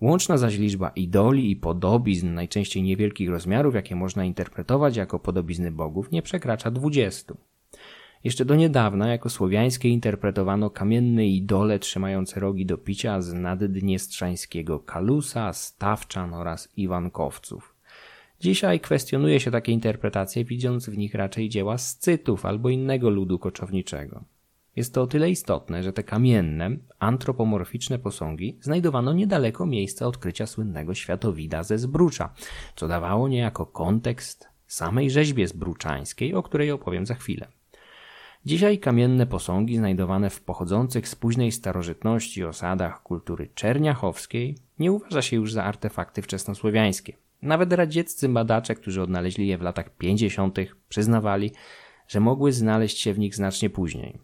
Łączna 0.00 0.36
zaś 0.36 0.58
liczba 0.58 0.88
idoli 0.88 1.50
i 1.50 1.56
podobizn, 1.56 2.34
najczęściej 2.34 2.82
niewielkich 2.82 3.30
rozmiarów, 3.30 3.74
jakie 3.74 3.96
można 3.96 4.24
interpretować 4.24 4.96
jako 4.96 5.18
podobizny 5.18 5.70
bogów, 5.70 6.10
nie 6.10 6.22
przekracza 6.22 6.70
dwudziestu. 6.70 7.36
Jeszcze 8.24 8.44
do 8.44 8.54
niedawna 8.54 9.08
jako 9.08 9.30
słowiańskie 9.30 9.88
interpretowano 9.88 10.70
kamienne 10.70 11.26
idole 11.26 11.78
trzymające 11.78 12.40
rogi 12.40 12.66
do 12.66 12.78
picia 12.78 13.20
z 13.20 13.32
naddniestrzańskiego 13.32 14.80
Kalusa, 14.80 15.52
Stawczan 15.52 16.34
oraz 16.34 16.68
Iwankowców. 16.76 17.74
Dzisiaj 18.40 18.80
kwestionuje 18.80 19.40
się 19.40 19.50
takie 19.50 19.72
interpretacje, 19.72 20.44
widząc 20.44 20.88
w 20.88 20.98
nich 20.98 21.14
raczej 21.14 21.48
dzieła 21.48 21.78
Scytów 21.78 22.46
albo 22.46 22.68
innego 22.68 23.10
ludu 23.10 23.38
koczowniczego. 23.38 24.24
Jest 24.76 24.94
to 24.94 25.02
o 25.02 25.06
tyle 25.06 25.30
istotne, 25.30 25.82
że 25.82 25.92
te 25.92 26.02
kamienne, 26.02 26.70
antropomorficzne 26.98 27.98
posągi 27.98 28.58
znajdowano 28.60 29.12
niedaleko 29.12 29.66
miejsca 29.66 30.06
odkrycia 30.06 30.46
słynnego 30.46 30.94
światowida 30.94 31.62
ze 31.62 31.78
Zbrucza, 31.78 32.34
co 32.76 32.88
dawało 32.88 33.28
niejako 33.28 33.66
kontekst 33.66 34.48
samej 34.66 35.10
rzeźbie 35.10 35.48
zbruczańskiej, 35.48 36.34
o 36.34 36.42
której 36.42 36.70
opowiem 36.70 37.06
za 37.06 37.14
chwilę. 37.14 37.48
Dzisiaj 38.46 38.78
kamienne 38.78 39.26
posągi 39.26 39.76
znajdowane 39.76 40.30
w 40.30 40.40
pochodzących 40.40 41.08
z 41.08 41.14
późnej 41.14 41.52
starożytności 41.52 42.44
osadach 42.44 43.02
kultury 43.02 43.48
czerniachowskiej 43.54 44.58
nie 44.78 44.92
uważa 44.92 45.22
się 45.22 45.36
już 45.36 45.52
za 45.52 45.64
artefakty 45.64 46.22
wczesnosłowiańskie. 46.22 47.16
Nawet 47.42 47.72
radzieccy 47.72 48.28
badacze, 48.28 48.74
którzy 48.74 49.02
odnaleźli 49.02 49.46
je 49.46 49.58
w 49.58 49.62
latach 49.62 49.96
50., 49.96 50.58
przyznawali, 50.88 51.52
że 52.08 52.20
mogły 52.20 52.52
znaleźć 52.52 52.98
się 52.98 53.12
w 53.12 53.18
nich 53.18 53.34
znacznie 53.34 53.70
później. 53.70 54.18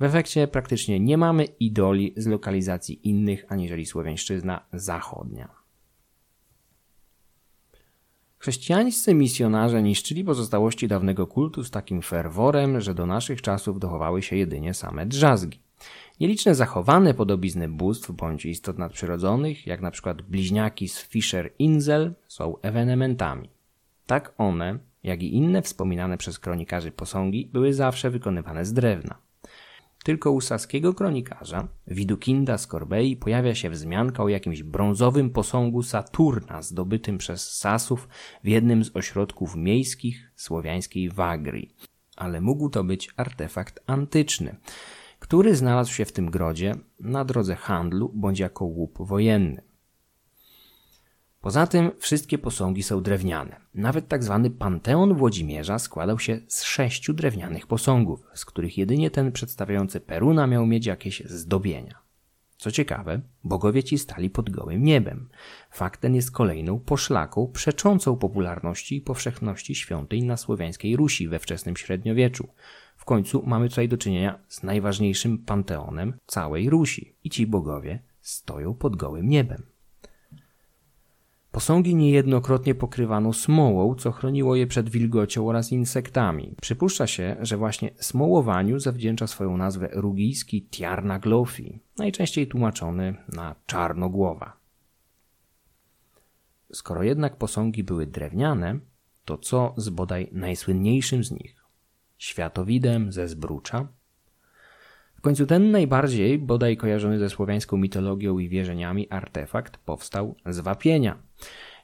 W 0.00 0.02
efekcie 0.02 0.48
praktycznie 0.48 1.00
nie 1.00 1.18
mamy 1.18 1.44
idoli 1.44 2.14
z 2.16 2.26
lokalizacji 2.26 3.08
innych 3.08 3.44
aniżeli 3.48 3.86
Słowiańszczyzna 3.86 4.66
zachodnia. 4.72 5.63
Chrześcijańscy 8.44 9.14
misjonarze 9.14 9.82
niszczyli 9.82 10.24
pozostałości 10.24 10.88
dawnego 10.88 11.26
kultu 11.26 11.64
z 11.64 11.70
takim 11.70 12.02
ferworem, 12.02 12.80
że 12.80 12.94
do 12.94 13.06
naszych 13.06 13.42
czasów 13.42 13.80
dochowały 13.80 14.22
się 14.22 14.36
jedynie 14.36 14.74
same 14.74 15.06
drzazgi. 15.06 15.60
Nieliczne 16.20 16.54
zachowane 16.54 17.14
podobizny 17.14 17.68
bóstw 17.68 18.10
bądź 18.10 18.46
istot 18.46 18.78
nadprzyrodzonych, 18.78 19.66
jak 19.66 19.80
na 19.80 19.90
przykład 19.90 20.22
bliźniaki 20.22 20.88
z 20.88 21.02
Fischer 21.02 21.50
Insel, 21.58 22.14
są 22.28 22.60
ewenementami. 22.62 23.50
Tak 24.06 24.34
one, 24.38 24.78
jak 25.02 25.22
i 25.22 25.34
inne 25.34 25.62
wspominane 25.62 26.18
przez 26.18 26.38
kronikarzy 26.38 26.90
posągi, 26.90 27.46
były 27.52 27.72
zawsze 27.72 28.10
wykonywane 28.10 28.64
z 28.64 28.72
drewna. 28.72 29.23
Tylko 30.04 30.32
u 30.32 30.40
saskiego 30.40 30.94
kronikarza, 30.94 31.68
Widukinda 31.86 32.58
z 32.58 32.68
pojawia 33.20 33.54
się 33.54 33.70
wzmianka 33.70 34.22
o 34.22 34.28
jakimś 34.28 34.62
brązowym 34.62 35.30
posągu 35.30 35.82
Saturna 35.82 36.62
zdobytym 36.62 37.18
przez 37.18 37.56
Sasów 37.56 38.08
w 38.44 38.48
jednym 38.48 38.84
z 38.84 38.96
ośrodków 38.96 39.56
miejskich 39.56 40.32
słowiańskiej 40.36 41.10
Wagrii. 41.10 41.74
Ale 42.16 42.40
mógł 42.40 42.68
to 42.68 42.84
być 42.84 43.08
artefakt 43.16 43.80
antyczny, 43.86 44.56
który 45.18 45.56
znalazł 45.56 45.92
się 45.92 46.04
w 46.04 46.12
tym 46.12 46.30
grodzie 46.30 46.74
na 47.00 47.24
drodze 47.24 47.56
handlu 47.56 48.12
bądź 48.14 48.38
jako 48.38 48.64
łup 48.64 48.98
wojenny. 49.00 49.62
Poza 51.44 51.66
tym 51.66 51.90
wszystkie 51.98 52.38
posągi 52.38 52.82
są 52.82 53.02
drewniane. 53.02 53.60
Nawet 53.74 54.08
tak 54.08 54.24
zwany 54.24 54.50
Panteon 54.50 55.14
Włodzimierza 55.14 55.78
składał 55.78 56.18
się 56.18 56.40
z 56.48 56.62
sześciu 56.62 57.12
drewnianych 57.12 57.66
posągów, 57.66 58.26
z 58.34 58.44
których 58.44 58.78
jedynie 58.78 59.10
ten 59.10 59.32
przedstawiający 59.32 60.00
Peruna 60.00 60.46
miał 60.46 60.66
mieć 60.66 60.86
jakieś 60.86 61.22
zdobienia. 61.24 61.98
Co 62.56 62.70
ciekawe, 62.70 63.20
bogowie 63.44 63.82
ci 63.82 63.98
stali 63.98 64.30
pod 64.30 64.50
gołym 64.50 64.82
niebem. 64.82 65.28
Fakt 65.70 66.00
ten 66.00 66.14
jest 66.14 66.30
kolejną 66.30 66.80
poszlaką 66.80 67.50
przeczącą 67.52 68.16
popularności 68.16 68.96
i 68.96 69.00
powszechności 69.00 69.74
świątyń 69.74 70.24
na 70.24 70.36
słowiańskiej 70.36 70.96
Rusi 70.96 71.28
we 71.28 71.38
wczesnym 71.38 71.76
średniowieczu. 71.76 72.48
W 72.96 73.04
końcu 73.04 73.42
mamy 73.46 73.68
tutaj 73.68 73.88
do 73.88 73.98
czynienia 73.98 74.38
z 74.48 74.62
najważniejszym 74.62 75.38
panteonem 75.38 76.14
całej 76.26 76.70
Rusi 76.70 77.16
i 77.24 77.30
ci 77.30 77.46
bogowie 77.46 78.02
stoją 78.20 78.74
pod 78.74 78.96
gołym 78.96 79.28
niebem. 79.28 79.73
Posągi 81.54 81.94
niejednokrotnie 81.94 82.74
pokrywano 82.74 83.32
smołą, 83.32 83.94
co 83.94 84.12
chroniło 84.12 84.56
je 84.56 84.66
przed 84.66 84.88
wilgocią 84.88 85.48
oraz 85.48 85.72
insektami. 85.72 86.54
Przypuszcza 86.60 87.06
się, 87.06 87.36
że 87.40 87.56
właśnie 87.56 87.90
smołowaniu 87.96 88.78
zawdzięcza 88.78 89.26
swoją 89.26 89.56
nazwę 89.56 89.88
rugijski 89.92 90.62
tiarnaglofi, 90.62 91.80
najczęściej 91.98 92.46
tłumaczony 92.46 93.14
na 93.32 93.54
czarnogłowa. 93.66 94.56
Skoro 96.72 97.02
jednak 97.02 97.36
posągi 97.36 97.84
były 97.84 98.06
drewniane, 98.06 98.78
to 99.24 99.38
co 99.38 99.74
z 99.76 99.88
bodaj 99.88 100.28
najsłynniejszym 100.32 101.24
z 101.24 101.30
nich? 101.30 101.64
Światowidem 102.18 103.12
ze 103.12 103.28
Zbrucza, 103.28 103.88
końcu 105.24 105.46
ten 105.46 105.70
najbardziej, 105.70 106.38
bodaj 106.38 106.76
kojarzony 106.76 107.18
ze 107.18 107.30
słowiańską 107.30 107.76
mitologią 107.76 108.38
i 108.38 108.48
wierzeniami, 108.48 109.10
artefakt 109.10 109.76
powstał 109.76 110.34
z 110.46 110.60
wapienia. 110.60 111.18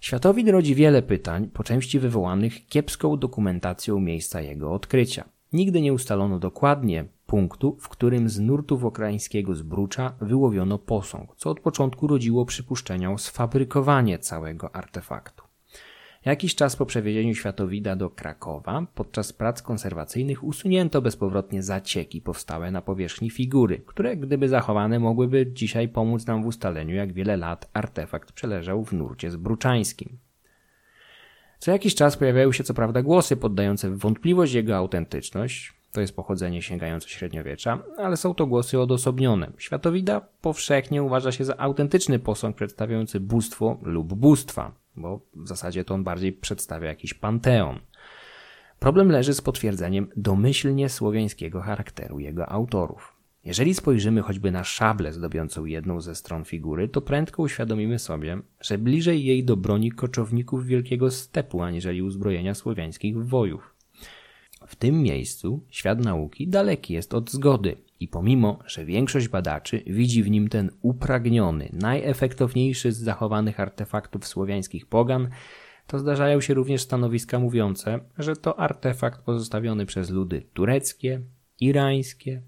Światowid 0.00 0.48
rodzi 0.48 0.74
wiele 0.74 1.02
pytań, 1.02 1.48
po 1.48 1.64
części 1.64 1.98
wywołanych 1.98 2.66
kiepską 2.66 3.18
dokumentacją 3.18 4.00
miejsca 4.00 4.40
jego 4.40 4.72
odkrycia. 4.72 5.28
Nigdy 5.52 5.80
nie 5.80 5.92
ustalono 5.92 6.38
dokładnie 6.38 7.04
punktu, 7.26 7.76
w 7.80 7.88
którym 7.88 8.28
z 8.28 8.40
nurtów 8.40 8.84
okraińskiego 8.84 9.54
zbrucza 9.54 10.14
wyłowiono 10.20 10.78
posąg, 10.78 11.36
co 11.36 11.50
od 11.50 11.60
początku 11.60 12.06
rodziło 12.06 12.46
przypuszczenia 12.46 13.12
o 13.12 13.18
sfabrykowanie 13.18 14.18
całego 14.18 14.76
artefaktu. 14.76 15.39
Jakiś 16.24 16.54
czas 16.54 16.76
po 16.76 16.86
przewiezieniu 16.86 17.34
Światowida 17.34 17.96
do 17.96 18.10
Krakowa, 18.10 18.86
podczas 18.94 19.32
prac 19.32 19.62
konserwacyjnych 19.62 20.44
usunięto 20.44 21.02
bezpowrotnie 21.02 21.62
zacieki 21.62 22.20
powstałe 22.20 22.70
na 22.70 22.82
powierzchni 22.82 23.30
figury, 23.30 23.82
które 23.86 24.16
gdyby 24.16 24.48
zachowane 24.48 24.98
mogłyby 24.98 25.52
dzisiaj 25.52 25.88
pomóc 25.88 26.26
nam 26.26 26.42
w 26.42 26.46
ustaleniu, 26.46 26.94
jak 26.94 27.12
wiele 27.12 27.36
lat 27.36 27.70
artefakt 27.72 28.32
przeleżał 28.32 28.84
w 28.84 28.92
nurcie 28.92 29.30
zbruczańskim. 29.30 30.18
Co 31.58 31.70
jakiś 31.70 31.94
czas 31.94 32.16
pojawiały 32.16 32.54
się 32.54 32.64
co 32.64 32.74
prawda 32.74 33.02
głosy 33.02 33.36
poddające 33.36 33.90
w 33.90 33.98
wątpliwość 33.98 34.52
jego 34.52 34.76
autentyczność, 34.76 35.72
to 35.92 36.00
jest 36.00 36.16
pochodzenie 36.16 36.62
sięgające 36.62 37.08
średniowiecza, 37.08 37.82
ale 37.98 38.16
są 38.16 38.34
to 38.34 38.46
głosy 38.46 38.80
odosobnione. 38.80 39.52
Światowida 39.58 40.20
powszechnie 40.20 41.02
uważa 41.02 41.32
się 41.32 41.44
za 41.44 41.56
autentyczny 41.58 42.18
posąg 42.18 42.56
przedstawiający 42.56 43.20
bóstwo 43.20 43.78
lub 43.82 44.14
bóstwa, 44.14 44.72
bo 45.00 45.20
w 45.34 45.48
zasadzie 45.48 45.84
to 45.84 45.94
on 45.94 46.04
bardziej 46.04 46.32
przedstawia 46.32 46.88
jakiś 46.88 47.14
panteon. 47.14 47.80
Problem 48.78 49.10
leży 49.10 49.34
z 49.34 49.40
potwierdzeniem 49.40 50.08
domyślnie 50.16 50.88
słowiańskiego 50.88 51.60
charakteru 51.60 52.18
jego 52.18 52.48
autorów. 52.48 53.16
Jeżeli 53.44 53.74
spojrzymy 53.74 54.22
choćby 54.22 54.50
na 54.50 54.64
szablę 54.64 55.12
zdobiącą 55.12 55.64
jedną 55.64 56.00
ze 56.00 56.14
stron 56.14 56.44
figury, 56.44 56.88
to 56.88 57.00
prędko 57.00 57.42
uświadomimy 57.42 57.98
sobie, 57.98 58.38
że 58.60 58.78
bliżej 58.78 59.24
jej 59.24 59.44
do 59.44 59.56
broni 59.56 59.92
koczowników 59.92 60.66
wielkiego 60.66 61.10
stepu, 61.10 61.62
aniżeli 61.62 62.02
uzbrojenia 62.02 62.54
słowiańskich 62.54 63.26
wojów. 63.26 63.74
W 64.66 64.76
tym 64.76 65.02
miejscu 65.02 65.64
świat 65.70 66.04
nauki 66.04 66.48
daleki 66.48 66.94
jest 66.94 67.14
od 67.14 67.30
zgody 67.30 67.76
i 68.00 68.08
pomimo, 68.08 68.58
że 68.66 68.84
większość 68.84 69.28
badaczy 69.28 69.82
widzi 69.86 70.22
w 70.22 70.30
nim 70.30 70.48
ten 70.48 70.70
upragniony, 70.82 71.68
najefektowniejszy 71.72 72.92
z 72.92 72.98
zachowanych 72.98 73.60
artefaktów 73.60 74.26
słowiańskich 74.26 74.86
pogan, 74.86 75.28
to 75.86 75.98
zdarzają 75.98 76.40
się 76.40 76.54
również 76.54 76.80
stanowiska 76.80 77.38
mówiące, 77.38 78.00
że 78.18 78.36
to 78.36 78.60
artefakt 78.60 79.22
pozostawiony 79.22 79.86
przez 79.86 80.10
ludy 80.10 80.42
tureckie, 80.52 81.20
irańskie, 81.60 82.42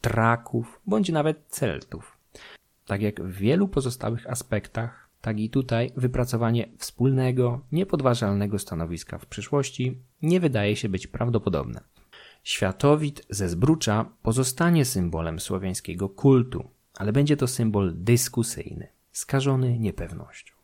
Traków 0.00 0.80
bądź 0.86 1.08
nawet 1.08 1.44
Celtów. 1.48 2.18
Tak 2.86 3.02
jak 3.02 3.22
w 3.22 3.32
wielu 3.32 3.68
pozostałych 3.68 4.30
aspektach, 4.30 5.08
tak 5.20 5.40
i 5.40 5.50
tutaj 5.50 5.90
wypracowanie 5.96 6.68
wspólnego, 6.78 7.60
niepodważalnego 7.72 8.58
stanowiska 8.58 9.18
w 9.18 9.26
przyszłości 9.26 9.98
nie 10.22 10.40
wydaje 10.40 10.76
się 10.76 10.88
być 10.88 11.06
prawdopodobne. 11.06 11.80
Światowid 12.42 13.26
ze 13.30 13.48
Zbrucza 13.48 14.04
pozostanie 14.22 14.84
symbolem 14.84 15.40
słowiańskiego 15.40 16.08
kultu. 16.08 16.70
ale 16.94 17.12
będzie 17.12 17.36
to 17.36 17.46
symbol 17.46 17.92
dyskusyjny, 17.96 18.88
skażony 19.12 19.78
niepewnością. 19.78 20.54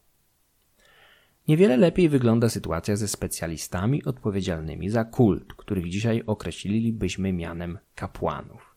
Niewiele 1.49 1.77
lepiej 1.77 2.09
wygląda 2.09 2.49
sytuacja 2.49 2.97
ze 2.97 3.09
specjalistami 3.09 4.05
odpowiedzialnymi 4.05 4.91
za 4.91 5.05
kult, 5.05 5.55
których 5.55 5.89
dzisiaj 5.89 6.23
określilibyśmy 6.27 7.33
mianem 7.33 7.79
kapłanów. 7.95 8.75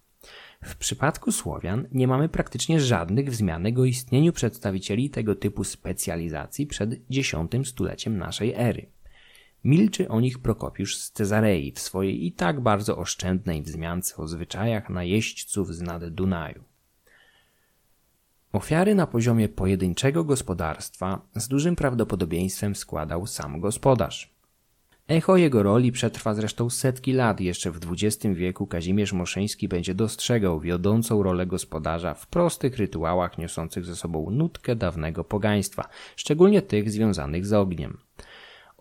W 0.64 0.76
przypadku 0.76 1.32
Słowian 1.32 1.88
nie 1.92 2.08
mamy 2.08 2.30
praktycznie 2.30 2.80
żadnych 2.80 3.30
wzmianek 3.30 3.80
o 3.80 3.86
istnieniu 3.86 4.34
przedstawicieli 4.34 5.10
tego 5.10 5.36
typu 5.36 5.64
specjalizacji 5.64 6.68
przed 6.68 6.92
X 7.12 7.36
stuleciem 7.64 8.18
naszej 8.18 8.54
ery. 8.54 8.86
Milczy 9.64 10.10
o 10.10 10.20
nich 10.20 10.40
Prokopiusz 10.40 10.98
z 10.98 11.12
Cezarei 11.12 11.72
w 11.72 11.80
swojej 11.80 12.26
i 12.26 12.32
tak 12.32 12.62
bardzo 12.62 12.98
oszczędnej 12.98 13.62
wzmiance 13.64 14.16
o 14.18 14.28
zwyczajach 14.28 14.90
najeźdźców 14.90 15.76
z 15.76 15.82
nad 15.82 16.10
Dunaju. 16.10 16.64
Ofiary 18.54 18.96
na 18.96 19.08
poziomie 19.08 19.50
pojedynczego 19.50 20.24
gospodarstwa 20.24 21.22
z 21.36 21.48
dużym 21.48 21.76
prawdopodobieństwem 21.76 22.76
składał 22.76 23.28
sam 23.28 23.60
gospodarz. 23.60 24.32
Echo 25.08 25.38
jego 25.38 25.64
roli 25.64 25.92
przetrwa 25.92 26.34
zresztą 26.34 26.70
setki 26.70 27.14
lat. 27.14 27.40
Jeszcze 27.40 27.72
w 27.72 27.80
XX 27.92 28.36
wieku 28.36 28.68
Kazimierz 28.68 29.14
Moszyński 29.14 29.68
będzie 29.68 29.96
dostrzegał 29.96 30.60
wiodącą 30.60 31.24
rolę 31.24 31.46
gospodarza 31.46 32.14
w 32.14 32.28
prostych 32.28 32.78
rytuałach 32.78 33.38
niosących 33.38 33.86
ze 33.86 33.96
sobą 33.96 34.30
nutkę 34.30 34.76
dawnego 34.76 35.24
pogaństwa, 35.24 35.90
szczególnie 36.16 36.62
tych 36.62 36.92
związanych 36.92 37.46
z 37.46 37.54
ogniem. 37.54 37.98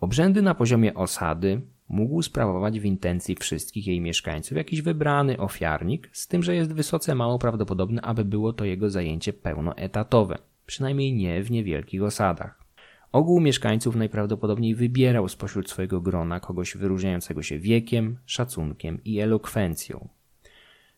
Obrzędy 0.01 0.41
na 0.41 0.55
poziomie 0.55 0.93
osady 0.93 1.61
mógł 1.89 2.21
sprawować 2.21 2.79
w 2.79 2.85
intencji 2.85 3.35
wszystkich 3.35 3.87
jej 3.87 4.01
mieszkańców 4.01 4.57
jakiś 4.57 4.81
wybrany 4.81 5.37
ofiarnik, 5.37 6.09
z 6.11 6.27
tym, 6.27 6.43
że 6.43 6.55
jest 6.55 6.73
wysoce 6.73 7.15
mało 7.15 7.39
prawdopodobne, 7.39 8.01
aby 8.01 8.25
było 8.25 8.53
to 8.53 8.65
jego 8.65 8.89
zajęcie 8.89 9.33
pełnoetatowe, 9.33 10.37
przynajmniej 10.65 11.13
nie 11.13 11.43
w 11.43 11.51
niewielkich 11.51 12.03
osadach. 12.03 12.63
Ogół 13.11 13.41
mieszkańców 13.41 13.95
najprawdopodobniej 13.95 14.75
wybierał 14.75 15.29
spośród 15.29 15.69
swojego 15.69 16.01
grona 16.01 16.39
kogoś 16.39 16.77
wyróżniającego 16.77 17.43
się 17.43 17.59
wiekiem, 17.59 18.17
szacunkiem 18.25 18.99
i 19.05 19.19
elokwencją. 19.19 20.07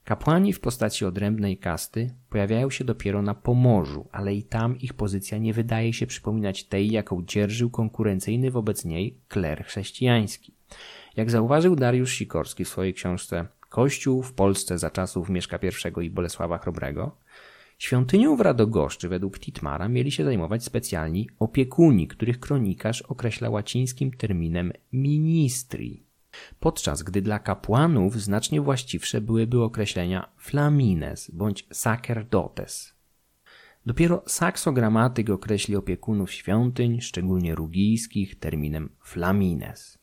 Kapłani 0.03 0.53
w 0.53 0.59
postaci 0.59 1.05
odrębnej 1.05 1.57
kasty 1.57 2.13
pojawiają 2.29 2.69
się 2.69 2.83
dopiero 2.83 3.21
na 3.21 3.33
Pomorzu, 3.33 4.07
ale 4.11 4.35
i 4.35 4.43
tam 4.43 4.79
ich 4.79 4.93
pozycja 4.93 5.37
nie 5.37 5.53
wydaje 5.53 5.93
się 5.93 6.07
przypominać 6.07 6.63
tej, 6.63 6.91
jaką 6.91 7.23
dzierżył 7.25 7.69
konkurencyjny 7.69 8.51
wobec 8.51 8.85
niej 8.85 9.17
kler 9.27 9.65
chrześcijański. 9.65 10.53
Jak 11.15 11.31
zauważył 11.31 11.75
Dariusz 11.75 12.13
Sikorski 12.13 12.65
w 12.65 12.69
swojej 12.69 12.93
książce 12.93 13.47
Kościół 13.69 14.23
w 14.23 14.33
Polsce 14.33 14.77
za 14.77 14.89
czasów 14.89 15.29
Mieszka 15.29 15.59
I 16.01 16.05
i 16.05 16.09
Bolesława 16.09 16.57
Chrobrego, 16.57 17.17
świątynią 17.77 18.35
w 18.35 18.41
Radogoszczy 18.41 19.09
według 19.09 19.39
Titmara 19.39 19.89
mieli 19.89 20.11
się 20.11 20.23
zajmować 20.23 20.63
specjalni 20.63 21.29
opiekuni, 21.39 22.07
których 22.07 22.39
kronikarz 22.39 23.01
określa 23.01 23.49
łacińskim 23.49 24.11
terminem 24.11 24.73
ministri 24.93 26.03
podczas 26.59 27.03
gdy 27.03 27.21
dla 27.21 27.39
kapłanów 27.39 28.21
znacznie 28.21 28.61
właściwsze 28.61 29.21
byłyby 29.21 29.61
określenia 29.61 30.29
flamines 30.37 31.31
bądź 31.31 31.67
sacerdotes. 31.71 32.93
Dopiero 33.85 34.23
saksogramatyk 34.27 35.29
określi 35.29 35.75
opiekunów 35.75 36.31
świątyń, 36.31 37.01
szczególnie 37.01 37.55
rugijskich, 37.55 38.39
terminem 38.39 38.89
flamines. 39.03 39.97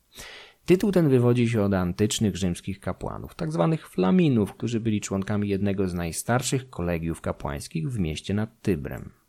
Tytuł 0.66 0.92
ten 0.92 1.08
wywodzi 1.08 1.49
się 1.49 1.62
od 1.62 1.75
antycznych 1.75 2.37
rzymskich 2.37 2.80
kapłanów, 2.80 3.34
tzw. 3.34 3.68
Tak 3.70 3.88
flaminów, 3.88 4.52
którzy 4.52 4.80
byli 4.80 5.00
członkami 5.00 5.49
jednego 5.49 5.88
z 5.88 5.94
najstarszych 5.94 6.70
kolegiów 6.70 7.20
kapłańskich 7.20 7.90
w 7.90 7.99
mieście 7.99 8.34
nad 8.34 8.62
Tybrem. 8.62 9.19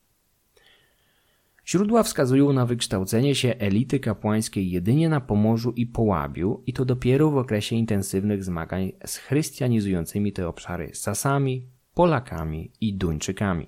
Źródła 1.72 2.04
wskazują 2.04 2.54
na 2.54 2.66
wykształcenie 2.66 3.36
się 3.36 3.56
elity 3.60 4.00
kapłańskiej 4.00 4.72
jedynie 4.72 5.10
na 5.10 5.22
Pomorzu 5.22 5.72
i 5.72 5.88
Połabiu 5.88 6.64
i 6.66 6.74
to 6.74 6.86
dopiero 6.86 7.32
w 7.32 7.38
okresie 7.38 7.76
intensywnych 7.76 8.44
zmagań 8.44 8.92
z 9.06 9.18
chrystianizującymi 9.18 10.34
te 10.34 10.48
obszary 10.48 10.90
Sasami, 10.94 11.68
Polakami 11.94 12.72
i 12.82 12.94
Duńczykami. 12.94 13.68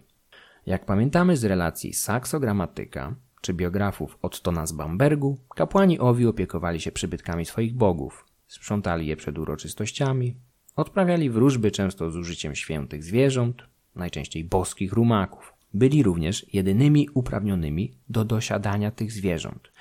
Jak 0.66 0.86
pamiętamy 0.86 1.38
z 1.38 1.46
relacji 1.46 1.94
Saksogramatyka 1.94 3.16
czy 3.42 3.54
biografów 3.54 4.18
Ottona 4.22 4.66
z 4.66 4.72
Bambergu, 4.72 5.38
kapłani 5.56 6.00
owi 6.00 6.26
opiekowali 6.26 6.80
się 6.80 6.92
przybytkami 6.92 7.46
swoich 7.46 7.76
bogów, 7.76 8.26
sprzątali 8.48 9.08
je 9.08 9.16
przed 9.16 9.38
uroczystościami, 9.38 10.36
odprawiali 10.76 11.30
wróżby 11.30 11.72
często 11.72 12.12
z 12.12 12.16
użyciem 12.16 12.56
świętych 12.56 13.04
zwierząt, 13.04 13.64
najczęściej 13.96 14.44
boskich 14.44 14.94
rumaków. 14.94 15.53
Byli 15.74 16.04
również 16.04 16.54
jedynymi 16.54 17.10
uprawnionymi 17.14 17.94
do 18.10 18.26
dosiadania 18.26 18.92
tych 18.92 19.12
zwierząt. 19.12 19.72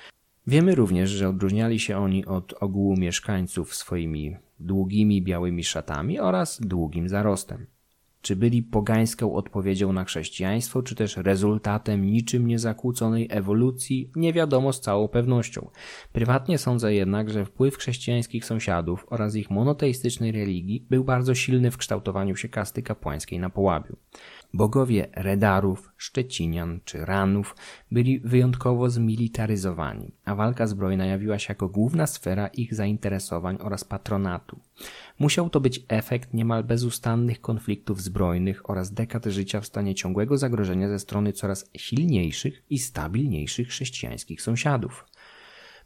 Wiemy 0.47 0.75
również, 0.75 1.09
że 1.09 1.29
odróżniali 1.29 1.79
się 1.79 1.97
oni 1.97 2.25
od 2.25 2.53
ogółu 2.59 2.97
mieszkańców 2.97 3.75
swoimi 3.75 4.35
długimi 4.59 5.21
białymi 5.21 5.63
szatami 5.63 6.19
oraz 6.19 6.61
długim 6.61 7.09
zarostem. 7.09 7.65
Czy 8.21 8.35
byli 8.35 8.63
pogańską 8.63 9.35
odpowiedzią 9.35 9.93
na 9.93 10.03
chrześcijaństwo, 10.03 10.83
czy 10.83 10.95
też 10.95 11.17
rezultatem 11.17 12.05
niczym 12.05 12.47
niezakłóconej 12.47 13.27
ewolucji, 13.31 14.11
nie 14.15 14.33
wiadomo 14.33 14.73
z 14.73 14.81
całą 14.81 15.07
pewnością. 15.07 15.69
Prywatnie 16.13 16.57
sądzę 16.57 16.93
jednak, 16.93 17.29
że 17.29 17.45
wpływ 17.45 17.77
chrześcijańskich 17.77 18.45
sąsiadów 18.45 19.05
oraz 19.09 19.35
ich 19.35 19.49
monoteistycznej 19.49 20.31
religii 20.31 20.85
był 20.89 21.03
bardzo 21.03 21.35
silny 21.35 21.71
w 21.71 21.77
kształtowaniu 21.77 22.35
się 22.35 22.49
kasty 22.49 22.81
kapłańskiej 22.81 23.39
na 23.39 23.49
Połabiu. 23.49 23.95
Bogowie 24.55 25.07
Redarów, 25.15 25.91
Szczecinian 25.97 26.79
czy 26.85 27.05
Ranów 27.05 27.55
byli 27.91 28.19
wyjątkowo 28.19 28.89
zmilitaryzowani, 28.89 30.11
a 30.25 30.35
walka 30.35 30.67
zbrojna 30.67 31.05
jawiła 31.05 31.39
się 31.39 31.45
jako 31.49 31.69
główna 31.69 32.07
sfera 32.07 32.47
ich 32.47 32.75
zainteresowań 32.75 33.57
oraz 33.61 33.83
patronatu. 33.83 34.59
Musiał 35.19 35.49
to 35.49 35.59
być 35.59 35.85
efekt 35.87 36.33
niemal 36.33 36.63
bezustannych 36.63 37.41
konfliktów 37.41 38.01
zbrojnych 38.01 38.69
oraz 38.69 38.93
dekad 38.93 39.25
życia 39.25 39.61
w 39.61 39.65
stanie 39.65 39.95
ciągłego 39.95 40.37
zagrożenia 40.37 40.89
ze 40.89 40.99
strony 40.99 41.33
coraz 41.33 41.69
silniejszych 41.77 42.63
i 42.69 42.79
stabilniejszych 42.79 43.67
chrześcijańskich 43.67 44.41
sąsiadów. 44.41 45.05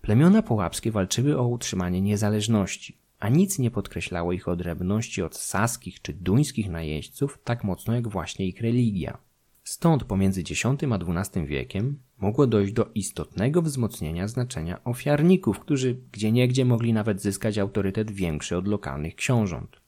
Plemiona 0.01 0.41
połapskie 0.41 0.91
walczyły 0.91 1.39
o 1.39 1.47
utrzymanie 1.47 2.01
niezależności, 2.01 2.97
a 3.19 3.29
nic 3.29 3.59
nie 3.59 3.71
podkreślało 3.71 4.33
ich 4.33 4.47
odrębności 4.47 5.21
od 5.21 5.37
saskich 5.37 6.01
czy 6.01 6.13
duńskich 6.13 6.69
najeźdźców 6.69 7.39
tak 7.43 7.63
mocno 7.63 7.93
jak 7.93 8.07
właśnie 8.07 8.47
ich 8.47 8.61
religia. 8.61 9.17
Stąd 9.63 10.03
pomiędzy 10.03 10.41
X 10.41 10.65
a 10.65 11.19
XII 11.19 11.45
wiekiem 11.45 11.99
mogło 12.17 12.47
dojść 12.47 12.73
do 12.73 12.89
istotnego 12.95 13.61
wzmocnienia 13.61 14.27
znaczenia 14.27 14.83
ofiarników, 14.83 15.59
którzy 15.59 15.97
gdzieniegdzie 16.11 16.65
mogli 16.65 16.93
nawet 16.93 17.21
zyskać 17.21 17.57
autorytet 17.57 18.11
większy 18.11 18.57
od 18.57 18.67
lokalnych 18.67 19.15
książąt. 19.15 19.81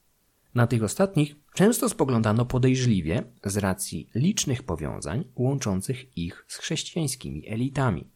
Na 0.55 0.67
tych 0.67 0.83
ostatnich 0.83 1.35
często 1.53 1.89
spoglądano 1.89 2.45
podejrzliwie 2.45 3.23
z 3.43 3.57
racji 3.57 4.09
licznych 4.15 4.63
powiązań 4.63 5.23
łączących 5.35 6.17
ich 6.17 6.45
z 6.47 6.57
chrześcijańskimi 6.57 7.47
elitami. 7.47 8.07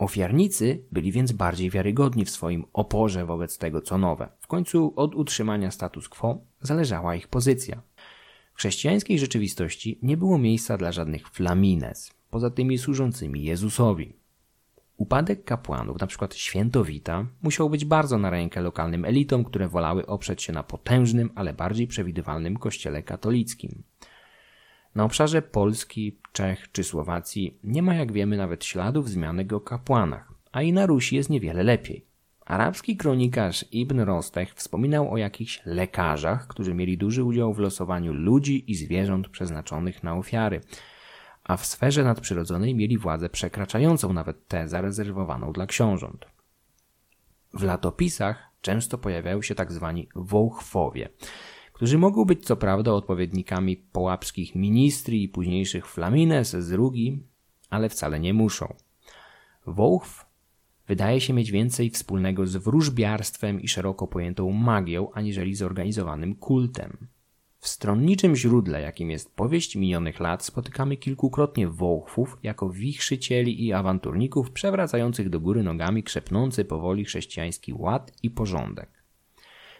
Ofiarnicy 0.00 0.84
byli 0.92 1.12
więc 1.12 1.32
bardziej 1.32 1.70
wiarygodni 1.70 2.24
w 2.24 2.30
swoim 2.30 2.64
oporze 2.72 3.26
wobec 3.26 3.58
tego, 3.58 3.80
co 3.80 3.98
nowe. 3.98 4.28
W 4.40 4.46
końcu 4.46 4.92
od 4.96 5.14
utrzymania 5.14 5.70
status 5.70 6.08
quo 6.08 6.38
zależała 6.60 7.14
ich 7.14 7.28
pozycja. 7.28 7.82
W 8.54 8.58
chrześcijańskiej 8.58 9.18
rzeczywistości 9.18 9.98
nie 10.02 10.16
było 10.16 10.38
miejsca 10.38 10.76
dla 10.76 10.92
żadnych 10.92 11.28
flamines, 11.28 12.12
poza 12.30 12.50
tymi 12.50 12.78
służącymi 12.78 13.44
Jezusowi. 13.44 14.12
Upadek 14.96 15.44
kapłanów, 15.44 15.96
np. 16.02 16.28
świętowita, 16.34 17.26
musiał 17.42 17.70
być 17.70 17.84
bardzo 17.84 18.18
na 18.18 18.30
rękę 18.30 18.60
lokalnym 18.60 19.04
elitom, 19.04 19.44
które 19.44 19.68
wolały 19.68 20.06
oprzeć 20.06 20.42
się 20.42 20.52
na 20.52 20.62
potężnym, 20.62 21.30
ale 21.34 21.52
bardziej 21.52 21.86
przewidywalnym 21.86 22.56
kościele 22.56 23.02
katolickim. 23.02 23.82
Na 24.94 25.04
obszarze 25.04 25.42
Polski, 25.42 26.18
Czech 26.32 26.72
czy 26.72 26.84
Słowacji 26.84 27.58
nie 27.64 27.82
ma, 27.82 27.94
jak 27.94 28.12
wiemy, 28.12 28.36
nawet 28.36 28.64
śladów 28.64 29.08
zmianek 29.08 29.52
o 29.52 29.60
kapłanach, 29.60 30.32
a 30.52 30.62
i 30.62 30.72
na 30.72 30.86
Rusi 30.86 31.16
jest 31.16 31.30
niewiele 31.30 31.62
lepiej. 31.62 32.04
Arabski 32.46 32.96
kronikarz 32.96 33.64
Ibn 33.72 34.00
Rostech 34.00 34.54
wspominał 34.54 35.12
o 35.12 35.16
jakichś 35.16 35.62
lekarzach, 35.66 36.46
którzy 36.46 36.74
mieli 36.74 36.98
duży 36.98 37.24
udział 37.24 37.54
w 37.54 37.58
losowaniu 37.58 38.12
ludzi 38.12 38.70
i 38.70 38.74
zwierząt 38.74 39.28
przeznaczonych 39.28 40.02
na 40.02 40.16
ofiary, 40.16 40.60
a 41.44 41.56
w 41.56 41.66
sferze 41.66 42.04
nadprzyrodzonej 42.04 42.74
mieli 42.74 42.98
władzę 42.98 43.28
przekraczającą 43.28 44.12
nawet 44.12 44.48
tę 44.48 44.68
zarezerwowaną 44.68 45.52
dla 45.52 45.66
książąt. 45.66 46.26
W 47.54 47.62
latopisach 47.62 48.50
często 48.60 48.98
pojawiają 48.98 49.42
się 49.42 49.54
tak 49.54 49.72
zwani 49.72 50.08
wołchwowie, 50.14 51.08
którzy 51.80 51.98
mogą 51.98 52.24
być 52.24 52.44
co 52.44 52.56
prawda 52.56 52.92
odpowiednikami 52.92 53.76
połapskich 53.76 54.54
ministri 54.54 55.22
i 55.22 55.28
późniejszych 55.28 55.86
flamines 55.86 56.50
z 56.50 56.72
Rugi, 56.72 57.22
ale 57.70 57.88
wcale 57.88 58.20
nie 58.20 58.34
muszą. 58.34 58.74
Wołchw 59.66 60.26
wydaje 60.88 61.20
się 61.20 61.32
mieć 61.32 61.50
więcej 61.50 61.90
wspólnego 61.90 62.46
z 62.46 62.56
wróżbiarstwem 62.56 63.60
i 63.60 63.68
szeroko 63.68 64.06
pojętą 64.06 64.50
magią, 64.50 65.12
aniżeli 65.12 65.54
zorganizowanym 65.54 66.34
kultem. 66.34 67.08
W 67.58 67.68
stronniczym 67.68 68.36
źródle, 68.36 68.80
jakim 68.80 69.10
jest 69.10 69.34
powieść 69.34 69.76
minionych 69.76 70.20
lat, 70.20 70.44
spotykamy 70.44 70.96
kilkukrotnie 70.96 71.68
wołchwów 71.68 72.38
jako 72.42 72.70
wichrzycieli 72.70 73.66
i 73.66 73.72
awanturników 73.72 74.50
przewracających 74.50 75.30
do 75.30 75.40
góry 75.40 75.62
nogami 75.62 76.02
krzepnący 76.02 76.64
powoli 76.64 77.04
chrześcijański 77.04 77.72
ład 77.72 78.12
i 78.22 78.30
porządek. 78.30 78.99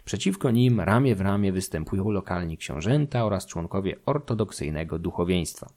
Przeciwko 0.04 0.50
nim 0.50 0.80
ramię 0.80 1.14
w 1.14 1.20
ramię 1.20 1.52
występują 1.52 2.10
lokalni 2.10 2.56
książęta 2.56 3.24
oraz 3.24 3.46
członkowie 3.46 3.96
ortodoksyjnego 4.06 4.98
duchowieństwa. 4.98 5.72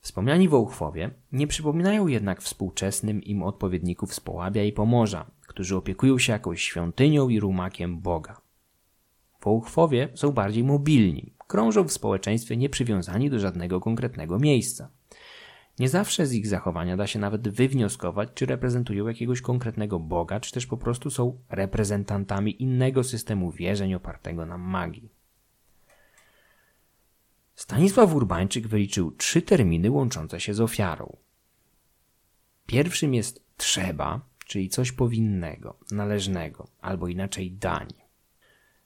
Wspomniani 0.00 0.48
wołchwowie 0.48 1.10
nie 1.32 1.46
przypominają 1.46 2.06
jednak 2.06 2.42
współczesnym 2.42 3.22
im 3.22 3.42
odpowiedników 3.42 4.14
z 4.14 4.20
Połabia 4.20 4.64
i 4.64 4.72
Pomorza, 4.72 5.30
którzy 5.46 5.76
opiekują 5.76 6.18
się 6.18 6.32
jakąś 6.32 6.62
świątynią 6.62 7.28
i 7.28 7.40
rumakiem 7.40 8.00
Boga. 8.00 8.40
Wołchwowie 9.42 10.08
są 10.14 10.32
bardziej 10.32 10.64
mobilni, 10.64 11.32
krążą 11.46 11.84
w 11.84 11.92
społeczeństwie 11.92 12.56
nieprzywiązani 12.56 13.30
do 13.30 13.38
żadnego 13.38 13.80
konkretnego 13.80 14.38
miejsca. 14.38 14.90
Nie 15.80 15.88
zawsze 15.88 16.26
z 16.26 16.32
ich 16.32 16.46
zachowania 16.46 16.96
da 16.96 17.06
się 17.06 17.18
nawet 17.18 17.48
wywnioskować, 17.48 18.28
czy 18.34 18.46
reprezentują 18.46 19.08
jakiegoś 19.08 19.40
konkretnego 19.40 19.98
Boga, 19.98 20.40
czy 20.40 20.52
też 20.52 20.66
po 20.66 20.76
prostu 20.76 21.10
są 21.10 21.38
reprezentantami 21.48 22.62
innego 22.62 23.04
systemu 23.04 23.50
wierzeń 23.50 23.94
opartego 23.94 24.46
na 24.46 24.58
magii. 24.58 25.12
Stanisław 27.54 28.14
Urbańczyk 28.14 28.68
wyliczył 28.68 29.10
trzy 29.10 29.42
terminy 29.42 29.90
łączące 29.90 30.40
się 30.40 30.54
z 30.54 30.60
ofiarą. 30.60 31.16
Pierwszym 32.66 33.14
jest 33.14 33.44
trzeba, 33.56 34.20
czyli 34.46 34.68
coś 34.68 34.92
powinnego, 34.92 35.76
należnego, 35.90 36.68
albo 36.80 37.08
inaczej 37.08 37.52
dań. 37.52 37.88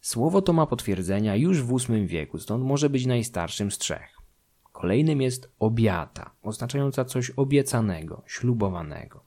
Słowo 0.01 0.43
to 0.43 0.53
ma 0.53 0.67
potwierdzenia 0.67 1.37
już 1.37 1.63
w 1.63 1.89
VIII 1.89 2.07
wieku, 2.07 2.39
stąd 2.39 2.65
może 2.65 2.91
być 2.91 3.07
najstarszym 3.07 3.71
z 3.71 3.79
trzech. 3.79 4.14
Kolejnym 4.75 5.23
jest 5.23 5.53
obiata, 5.59 6.31
oznaczająca 6.43 7.05
coś 7.05 7.31
obiecanego, 7.31 8.23
ślubowanego. 8.27 9.21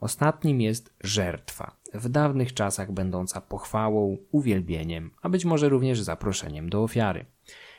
Ostatnim 0.00 0.60
jest 0.60 0.94
żertwa, 1.00 1.76
w 1.94 2.08
dawnych 2.08 2.54
czasach 2.54 2.92
będąca 2.92 3.40
pochwałą, 3.40 4.16
uwielbieniem, 4.30 5.10
a 5.22 5.28
być 5.28 5.44
może 5.44 5.68
również 5.68 6.00
zaproszeniem 6.00 6.70
do 6.70 6.82
ofiary. 6.82 7.24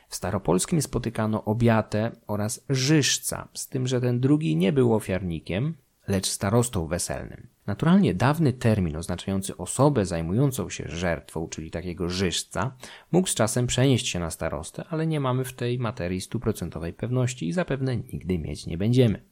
W 0.09 0.15
staropolskim 0.15 0.81
spotykano 0.81 1.45
obiatę 1.45 2.11
oraz 2.27 2.65
żyżca, 2.69 3.47
z 3.53 3.67
tym, 3.67 3.87
że 3.87 4.01
ten 4.01 4.19
drugi 4.19 4.55
nie 4.55 4.73
był 4.73 4.93
ofiarnikiem, 4.93 5.73
lecz 6.07 6.27
starostą 6.27 6.87
weselnym. 6.87 7.47
Naturalnie 7.67 8.13
dawny 8.13 8.53
termin 8.53 8.95
oznaczający 8.95 9.57
osobę 9.57 10.05
zajmującą 10.05 10.69
się 10.69 10.83
żertwą, 10.87 11.47
czyli 11.47 11.71
takiego 11.71 12.09
żyżca, 12.09 12.75
mógł 13.11 13.27
z 13.27 13.35
czasem 13.35 13.67
przenieść 13.67 14.07
się 14.07 14.19
na 14.19 14.31
starostę, 14.31 14.83
ale 14.89 15.07
nie 15.07 15.19
mamy 15.19 15.43
w 15.43 15.53
tej 15.53 15.79
materii 15.79 16.21
stuprocentowej 16.21 16.93
pewności 16.93 17.47
i 17.47 17.53
zapewne 17.53 17.97
nigdy 17.97 18.39
mieć 18.39 18.67
nie 18.67 18.77
będziemy. 18.77 19.23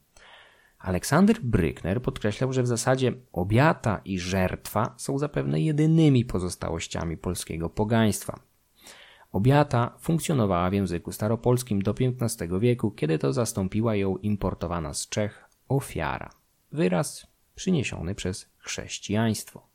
Aleksander 0.78 1.40
Brykner 1.40 2.02
podkreślał, 2.02 2.52
że 2.52 2.62
w 2.62 2.66
zasadzie 2.66 3.12
obiata 3.32 4.00
i 4.04 4.18
żertwa 4.18 4.94
są 4.96 5.18
zapewne 5.18 5.60
jedynymi 5.60 6.24
pozostałościami 6.24 7.16
polskiego 7.16 7.70
pogaństwa. 7.70 8.40
Obiata 9.32 9.96
funkcjonowała 10.00 10.70
w 10.70 10.72
języku 10.72 11.12
staropolskim 11.12 11.82
do 11.82 11.94
XV 12.20 12.60
wieku, 12.60 12.90
kiedy 12.90 13.18
to 13.18 13.32
zastąpiła 13.32 13.96
ją 13.96 14.16
importowana 14.16 14.94
z 14.94 15.08
Czech 15.08 15.44
ofiara. 15.68 16.30
Wyraz 16.72 17.31
przyniesiony 17.54 18.14
przez 18.14 18.48
chrześcijaństwo. 18.58 19.66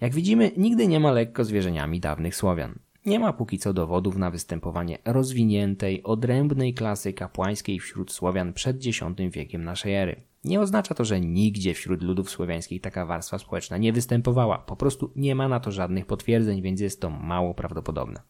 Jak 0.00 0.14
widzimy, 0.14 0.52
nigdy 0.56 0.86
nie 0.86 1.00
ma 1.00 1.12
lekko 1.12 1.44
z 1.44 1.50
wierzeniami 1.50 2.00
dawnych 2.00 2.36
Słowian. 2.36 2.78
Nie 3.06 3.18
ma 3.18 3.32
póki 3.32 3.58
co 3.58 3.72
dowodów 3.72 4.16
na 4.16 4.30
występowanie 4.30 4.98
rozwiniętej, 5.04 6.02
odrębnej 6.02 6.74
klasy 6.74 7.12
kapłańskiej 7.12 7.80
wśród 7.80 8.12
Słowian 8.12 8.52
przed 8.52 8.86
X 8.86 9.00
wiekiem 9.30 9.64
naszej 9.64 9.94
ery. 9.94 10.22
Nie 10.44 10.60
oznacza 10.60 10.94
to, 10.94 11.04
że 11.04 11.20
nigdzie 11.20 11.74
wśród 11.74 12.02
ludów 12.02 12.30
słowiańskich 12.30 12.80
taka 12.80 13.06
warstwa 13.06 13.38
społeczna 13.38 13.78
nie 13.78 13.92
występowała. 13.92 14.58
Po 14.58 14.76
prostu 14.76 15.12
nie 15.16 15.34
ma 15.34 15.48
na 15.48 15.60
to 15.60 15.72
żadnych 15.72 16.06
potwierdzeń, 16.06 16.62
więc 16.62 16.80
jest 16.80 17.00
to 17.00 17.10
mało 17.10 17.54
prawdopodobne. 17.54 18.20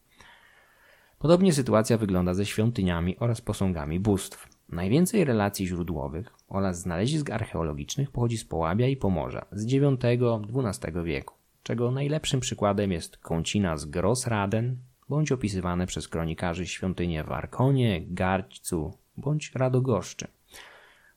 Podobnie 1.18 1.52
sytuacja 1.52 1.98
wygląda 1.98 2.34
ze 2.34 2.46
świątyniami 2.46 3.18
oraz 3.18 3.40
posągami 3.40 4.00
bóstw. 4.00 4.48
Najwięcej 4.68 5.24
relacji 5.24 5.66
źródłowych 5.66 6.37
oraz 6.48 6.80
znalezisk 6.80 7.30
archeologicznych 7.30 8.10
pochodzi 8.10 8.38
z 8.38 8.44
Połabia 8.44 8.88
i 8.88 8.96
Pomorza 8.96 9.46
z 9.52 9.72
IX-XII 9.72 11.02
wieku, 11.04 11.34
czego 11.62 11.90
najlepszym 11.90 12.40
przykładem 12.40 12.92
jest 12.92 13.16
kącina 13.16 13.76
z 13.76 13.84
Grossraden 13.84 14.76
bądź 15.08 15.32
opisywane 15.32 15.86
przez 15.86 16.08
kronikarzy 16.08 16.66
świątynie 16.66 17.24
w 17.24 17.32
Arkonie, 17.32 18.02
Garćcu 18.06 18.92
bądź 19.16 19.52
Radogoszczy. 19.54 20.26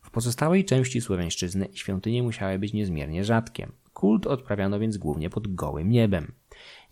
W 0.01 0.11
pozostałej 0.11 0.65
części 0.65 1.01
Słowiańszczyzny 1.01 1.67
świątynie 1.73 2.23
musiały 2.23 2.59
być 2.59 2.73
niezmiernie 2.73 3.23
rzadkie. 3.23 3.67
Kult 3.93 4.27
odprawiano 4.27 4.79
więc 4.79 4.97
głównie 4.97 5.29
pod 5.29 5.55
gołym 5.55 5.89
niebem. 5.89 6.31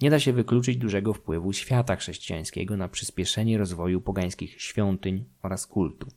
Nie 0.02 0.10
da 0.10 0.20
się 0.20 0.34
wykluczyć 0.34 0.78
dużego 0.78 1.14
wpływu 1.14 1.54
świata 1.54 1.96
chrześcijańskiego 1.96 2.78
na 2.78 2.88
przyspieszenie 2.88 3.58
rozwoju 3.58 4.02
pogańskich 4.02 4.62
świątyń 4.62 5.26
oraz 5.44 5.68
kultu. 5.68 6.08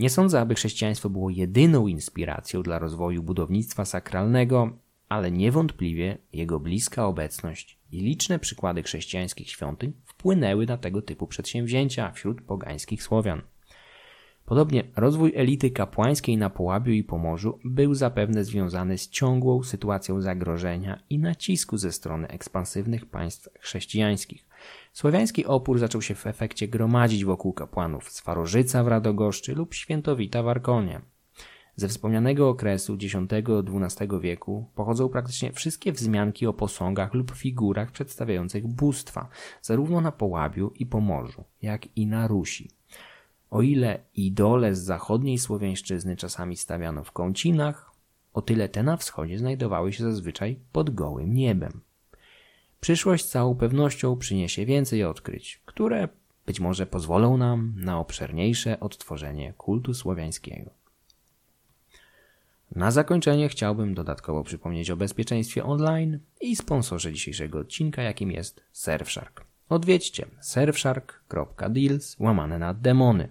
Nie 0.00 0.10
sądzę, 0.10 0.40
aby 0.40 0.54
chrześcijaństwo 0.54 1.10
było 1.10 1.30
jedyną 1.30 1.86
inspiracją 1.86 2.62
dla 2.62 2.78
rozwoju 2.78 3.22
budownictwa 3.22 3.84
sakralnego, 3.84 4.70
ale 5.08 5.30
niewątpliwie 5.30 6.18
jego 6.32 6.60
bliska 6.60 7.06
obecność 7.06 7.78
i 7.92 8.00
liczne 8.00 8.38
przykłady 8.38 8.82
chrześcijańskich 8.82 9.50
świątyń 9.50 9.92
wpłynęły 10.04 10.66
na 10.66 10.76
tego 10.76 11.02
typu 11.02 11.26
przedsięwzięcia 11.26 12.12
wśród 12.12 12.42
pogańskich 12.42 13.02
Słowian. 13.02 13.42
Podobnie 14.44 14.84
rozwój 14.96 15.32
elity 15.36 15.70
kapłańskiej 15.70 16.36
na 16.36 16.50
Połabiu 16.50 16.92
i 16.92 17.04
Pomorzu 17.04 17.58
był 17.64 17.94
zapewne 17.94 18.44
związany 18.44 18.98
z 18.98 19.08
ciągłą 19.08 19.62
sytuacją 19.62 20.20
zagrożenia 20.20 21.02
i 21.10 21.18
nacisku 21.18 21.78
ze 21.78 21.92
strony 21.92 22.28
ekspansywnych 22.28 23.06
państw 23.06 23.48
chrześcijańskich. 23.60 24.49
Słowiański 24.92 25.46
opór 25.46 25.78
zaczął 25.78 26.02
się 26.02 26.14
w 26.14 26.26
efekcie 26.26 26.68
gromadzić 26.68 27.24
wokół 27.24 27.52
kapłanów 27.52 28.10
Swarożyca 28.10 28.84
w 28.84 28.88
Radogoszczy 28.88 29.54
lub 29.54 29.74
Świętowita 29.74 30.42
w 30.42 30.48
Arkonie. 30.48 31.00
Ze 31.76 31.88
wspomnianego 31.88 32.48
okresu 32.48 32.94
X-XII 32.94 34.08
wieku 34.20 34.70
pochodzą 34.74 35.08
praktycznie 35.08 35.52
wszystkie 35.52 35.92
wzmianki 35.92 36.46
o 36.46 36.52
posągach 36.52 37.14
lub 37.14 37.30
figurach 37.30 37.90
przedstawiających 37.90 38.66
bóstwa, 38.66 39.28
zarówno 39.62 40.00
na 40.00 40.12
Połabiu 40.12 40.72
i 40.74 40.86
Pomorzu, 40.86 41.44
jak 41.62 41.96
i 41.96 42.06
na 42.06 42.26
Rusi. 42.26 42.70
O 43.50 43.62
ile 43.62 43.98
idole 44.14 44.74
z 44.74 44.78
zachodniej 44.78 45.38
Słowiańszczyzny 45.38 46.16
czasami 46.16 46.56
stawiano 46.56 47.04
w 47.04 47.12
kącinach, 47.12 47.92
o 48.32 48.42
tyle 48.42 48.68
te 48.68 48.82
na 48.82 48.96
wschodzie 48.96 49.38
znajdowały 49.38 49.92
się 49.92 50.04
zazwyczaj 50.04 50.60
pod 50.72 50.90
gołym 50.90 51.34
niebem. 51.34 51.80
Przyszłość 52.80 53.24
z 53.24 53.28
całą 53.28 53.54
pewnością 53.54 54.16
przyniesie 54.16 54.66
więcej 54.66 55.04
odkryć, 55.04 55.62
które 55.66 56.08
być 56.46 56.60
może 56.60 56.86
pozwolą 56.86 57.36
nam 57.36 57.74
na 57.76 57.98
obszerniejsze 57.98 58.80
odtworzenie 58.80 59.52
kultu 59.52 59.94
słowiańskiego. 59.94 60.70
Na 62.74 62.90
zakończenie 62.90 63.48
chciałbym 63.48 63.94
dodatkowo 63.94 64.44
przypomnieć 64.44 64.90
o 64.90 64.96
bezpieczeństwie 64.96 65.64
online 65.64 66.18
i 66.40 66.56
sponsorze 66.56 67.12
dzisiejszego 67.12 67.58
odcinka, 67.58 68.02
jakim 68.02 68.30
jest 68.30 68.62
Surfshark. 68.72 69.44
Odwiedźcie 69.68 70.26
surfshark.deals 70.40 72.16
łamane 72.18 72.58
na 72.58 72.74
demony. 72.74 73.28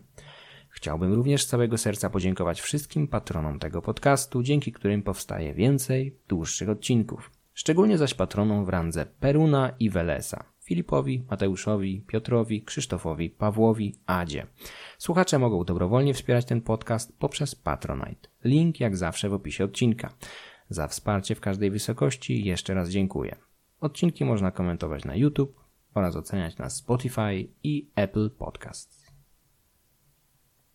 Chciałbym 0.69 1.13
również 1.13 1.43
z 1.43 1.47
całego 1.47 1.77
serca 1.77 2.09
podziękować 2.09 2.61
wszystkim 2.61 3.07
patronom 3.07 3.59
tego 3.59 3.81
podcastu, 3.81 4.43
dzięki 4.43 4.71
którym 4.71 5.03
powstaje 5.03 5.53
więcej 5.53 6.15
dłuższych 6.27 6.69
odcinków. 6.69 7.38
Szczególnie 7.59 7.97
zaś 7.97 8.13
patronom 8.13 8.65
w 8.65 8.69
randze 8.69 9.05
Peruna 9.05 9.71
i 9.79 9.89
Welesa. 9.89 10.43
Filipowi, 10.63 11.23
Mateuszowi, 11.29 12.01
Piotrowi, 12.07 12.63
Krzysztofowi, 12.63 13.29
Pawłowi, 13.29 13.95
Adzie. 14.05 14.47
Słuchacze 14.97 15.39
mogą 15.39 15.63
dobrowolnie 15.63 16.13
wspierać 16.13 16.45
ten 16.45 16.61
podcast 16.61 17.17
poprzez 17.17 17.55
Patronite. 17.55 18.29
Link 18.43 18.79
jak 18.79 18.97
zawsze 18.97 19.29
w 19.29 19.33
opisie 19.33 19.63
odcinka. 19.63 20.13
Za 20.69 20.87
wsparcie 20.87 21.35
w 21.35 21.41
każdej 21.41 21.71
wysokości 21.71 22.45
jeszcze 22.45 22.73
raz 22.73 22.89
dziękuję. 22.89 23.35
Odcinki 23.79 24.25
można 24.25 24.51
komentować 24.51 25.05
na 25.05 25.15
YouTube 25.15 25.59
oraz 25.93 26.15
oceniać 26.15 26.57
na 26.57 26.69
Spotify 26.69 27.47
i 27.63 27.91
Apple 27.95 28.29
Podcasts. 28.29 28.98